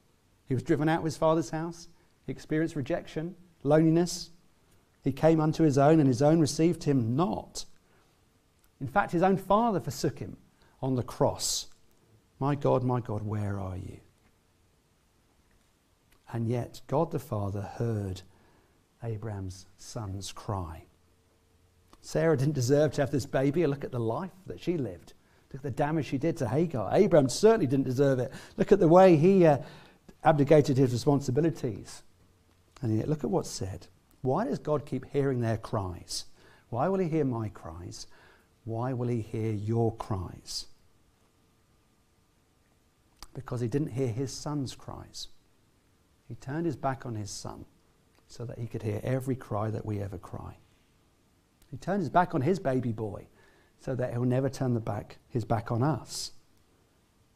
He 0.47 0.53
was 0.55 0.63
driven 0.63 0.89
out 0.89 0.99
of 0.99 1.05
his 1.05 1.17
father's 1.17 1.51
house, 1.51 1.87
he 2.25 2.31
experienced 2.31 2.75
rejection, 2.75 3.35
loneliness. 3.63 4.31
He 5.01 5.11
came 5.11 5.39
unto 5.39 5.63
his 5.63 5.77
own, 5.77 5.99
and 5.99 6.07
his 6.07 6.21
own 6.21 6.39
received 6.39 6.83
him 6.83 7.15
not. 7.15 7.65
In 8.81 8.87
fact, 8.87 9.11
his 9.11 9.23
own 9.23 9.37
father 9.37 9.79
forsook 9.79 10.19
him 10.19 10.37
on 10.81 10.95
the 10.95 11.03
cross. 11.03 11.67
My 12.39 12.55
God, 12.55 12.83
my 12.83 12.99
God, 12.99 13.23
where 13.23 13.59
are 13.59 13.77
you? 13.77 13.99
And 16.31 16.47
yet, 16.47 16.81
God 16.87 17.11
the 17.11 17.19
Father 17.19 17.61
heard 17.61 18.21
Abraham's 19.03 19.65
son's 19.77 20.31
cry. 20.31 20.83
Sarah 22.01 22.37
didn't 22.37 22.53
deserve 22.53 22.93
to 22.93 23.01
have 23.01 23.11
this 23.11 23.25
baby. 23.25 23.65
Look 23.65 23.83
at 23.83 23.91
the 23.91 23.99
life 23.99 24.31
that 24.45 24.59
she 24.59 24.77
lived. 24.77 25.13
Look 25.51 25.59
at 25.59 25.63
the 25.63 25.71
damage 25.71 26.05
she 26.05 26.17
did 26.17 26.37
to 26.37 26.47
Hagar. 26.47 26.89
Abraham 26.93 27.29
certainly 27.29 27.67
didn't 27.67 27.85
deserve 27.85 28.19
it. 28.19 28.31
Look 28.57 28.71
at 28.71 28.79
the 28.79 28.87
way 28.87 29.15
he 29.15 29.45
uh, 29.45 29.57
abdicated 30.23 30.77
his 30.77 30.91
responsibilities. 30.91 32.03
And 32.81 32.95
yet, 32.95 33.09
look 33.09 33.23
at 33.23 33.29
what's 33.29 33.49
said. 33.49 33.87
Why 34.21 34.45
does 34.45 34.59
God 34.59 34.85
keep 34.85 35.05
hearing 35.05 35.41
their 35.41 35.57
cries? 35.57 36.25
Why 36.69 36.87
will 36.87 36.99
he 36.99 37.07
hear 37.07 37.25
my 37.25 37.49
cries? 37.49 38.05
Why 38.63 38.93
will 38.93 39.07
he 39.07 39.21
hear 39.21 39.51
your 39.51 39.95
cries? 39.95 40.67
Because 43.33 43.61
he 43.61 43.67
didn't 43.67 43.93
hear 43.93 44.09
his 44.09 44.31
son's 44.31 44.75
cries. 44.75 45.29
He 46.29 46.35
turned 46.35 46.67
his 46.67 46.77
back 46.77 47.05
on 47.05 47.15
his 47.15 47.31
son 47.31 47.65
so 48.27 48.45
that 48.45 48.59
he 48.59 48.67
could 48.67 48.83
hear 48.83 49.01
every 49.03 49.35
cry 49.35 49.71
that 49.71 49.85
we 49.85 49.99
ever 49.99 50.17
cry. 50.17 50.55
He 51.71 51.77
turned 51.77 52.01
his 52.01 52.09
back 52.09 52.33
on 52.33 52.41
his 52.41 52.59
baby 52.59 52.91
boy 52.91 53.27
so 53.81 53.95
that 53.95 54.11
he'll 54.13 54.23
never 54.23 54.47
turn 54.47 54.75
the 54.75 54.79
back, 54.79 55.17
his 55.27 55.43
back 55.43 55.71
on 55.71 55.83
us. 55.83 56.31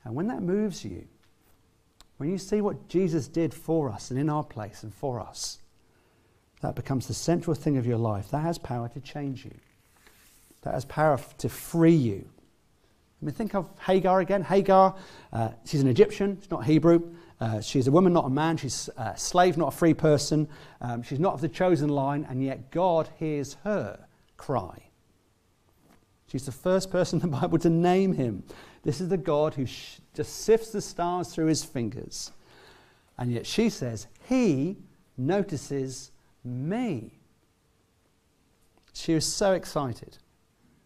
And 0.05 0.13
when 0.13 0.27
that 0.27 0.43
moves 0.43 0.85
you, 0.85 1.07
when 2.17 2.29
you 2.29 2.37
see 2.37 2.61
what 2.61 2.87
Jesus 2.87 3.27
did 3.27 3.53
for 3.53 3.89
us 3.89 4.11
and 4.11 4.19
in 4.19 4.29
our 4.29 4.43
place 4.43 4.83
and 4.83 4.93
for 4.93 5.19
us, 5.19 5.59
that 6.61 6.75
becomes 6.75 7.07
the 7.07 7.13
central 7.13 7.55
thing 7.55 7.77
of 7.77 7.85
your 7.85 7.97
life. 7.97 8.29
That 8.29 8.43
has 8.43 8.57
power 8.57 8.87
to 8.89 8.99
change 8.99 9.43
you. 9.43 9.55
That 10.61 10.75
has 10.75 10.85
power 10.85 11.19
to 11.39 11.49
free 11.49 11.95
you. 11.95 12.29
I 13.21 13.25
mean, 13.25 13.33
think 13.33 13.55
of 13.55 13.69
Hagar 13.85 14.19
again. 14.19 14.43
Hagar, 14.43 14.95
uh, 15.31 15.49
she's 15.65 15.81
an 15.81 15.87
Egyptian, 15.87 16.37
she's 16.39 16.51
not 16.51 16.65
Hebrew, 16.65 17.15
Uh, 17.39 17.59
she's 17.59 17.87
a 17.87 17.91
woman, 17.91 18.13
not 18.13 18.25
a 18.25 18.29
man. 18.29 18.57
She's 18.57 18.89
a 18.97 19.17
slave, 19.17 19.57
not 19.57 19.73
a 19.73 19.77
free 19.77 19.93
person. 19.93 20.47
Um, 20.81 21.03
she's 21.03 21.19
not 21.19 21.33
of 21.33 21.41
the 21.41 21.49
chosen 21.49 21.89
line, 21.89 22.25
and 22.29 22.43
yet 22.43 22.71
God 22.71 23.09
hears 23.19 23.57
her 23.63 24.07
cry. 24.37 24.83
She's 26.27 26.45
the 26.45 26.51
first 26.51 26.91
person 26.91 27.21
in 27.21 27.29
the 27.31 27.37
Bible 27.37 27.59
to 27.59 27.69
name 27.69 28.13
him. 28.13 28.43
This 28.83 28.99
is 28.99 29.09
the 29.09 29.17
God 29.17 29.53
who 29.53 29.65
sh- 29.65 29.97
just 30.13 30.43
sifts 30.43 30.71
the 30.71 30.81
stars 30.81 31.33
through 31.33 31.47
his 31.47 31.63
fingers. 31.63 32.31
And 33.17 33.31
yet 33.31 33.45
she 33.45 33.69
says, 33.69 34.07
He 34.27 34.77
notices 35.17 36.11
me. 36.43 37.19
She 38.93 39.13
was 39.13 39.25
so 39.25 39.53
excited. 39.53 40.17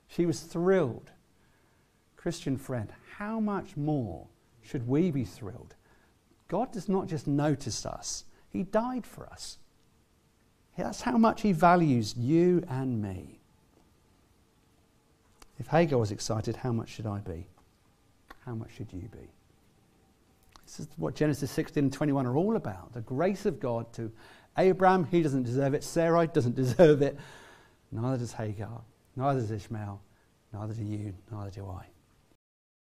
She 0.07 0.25
was 0.25 0.41
thrilled. 0.41 1.11
Christian 2.15 2.57
friend, 2.57 2.91
how 3.17 3.39
much 3.39 3.77
more 3.77 4.27
should 4.61 4.87
we 4.87 5.11
be 5.11 5.23
thrilled? 5.23 5.75
God 6.47 6.71
does 6.71 6.87
not 6.87 7.07
just 7.07 7.27
notice 7.27 7.85
us, 7.85 8.23
He 8.49 8.63
died 8.63 9.05
for 9.05 9.27
us. 9.27 9.57
That's 10.77 11.01
how 11.01 11.17
much 11.17 11.41
He 11.41 11.51
values 11.51 12.15
you 12.17 12.63
and 12.69 13.01
me. 13.01 13.39
If 15.59 15.67
Hagar 15.67 15.97
was 15.97 16.11
excited, 16.11 16.57
how 16.57 16.71
much 16.71 16.89
should 16.89 17.07
I 17.07 17.19
be? 17.19 17.47
How 18.45 18.53
much 18.53 18.71
should 18.77 18.93
you 18.93 19.09
be? 19.11 19.29
This 20.65 20.81
is 20.81 20.87
what 20.97 21.15
Genesis 21.15 21.49
16 21.51 21.85
and 21.85 21.93
21 21.93 22.27
are 22.27 22.35
all 22.35 22.55
about 22.55 22.93
the 22.93 23.01
grace 23.01 23.45
of 23.45 23.59
God 23.59 23.91
to 23.93 24.11
Abraham. 24.57 25.05
He 25.05 25.21
doesn't 25.21 25.43
deserve 25.43 25.73
it. 25.73 25.83
Sarai 25.83 26.27
doesn't 26.27 26.55
deserve 26.55 27.01
it. 27.01 27.17
Neither 27.91 28.17
does 28.17 28.33
Hagar. 28.33 28.81
Neither 29.15 29.39
does 29.39 29.51
Ishmael. 29.51 30.01
Neither 30.53 30.73
do 30.73 30.83
you. 30.83 31.13
Neither 31.31 31.51
do 31.51 31.67
I. 31.67 31.85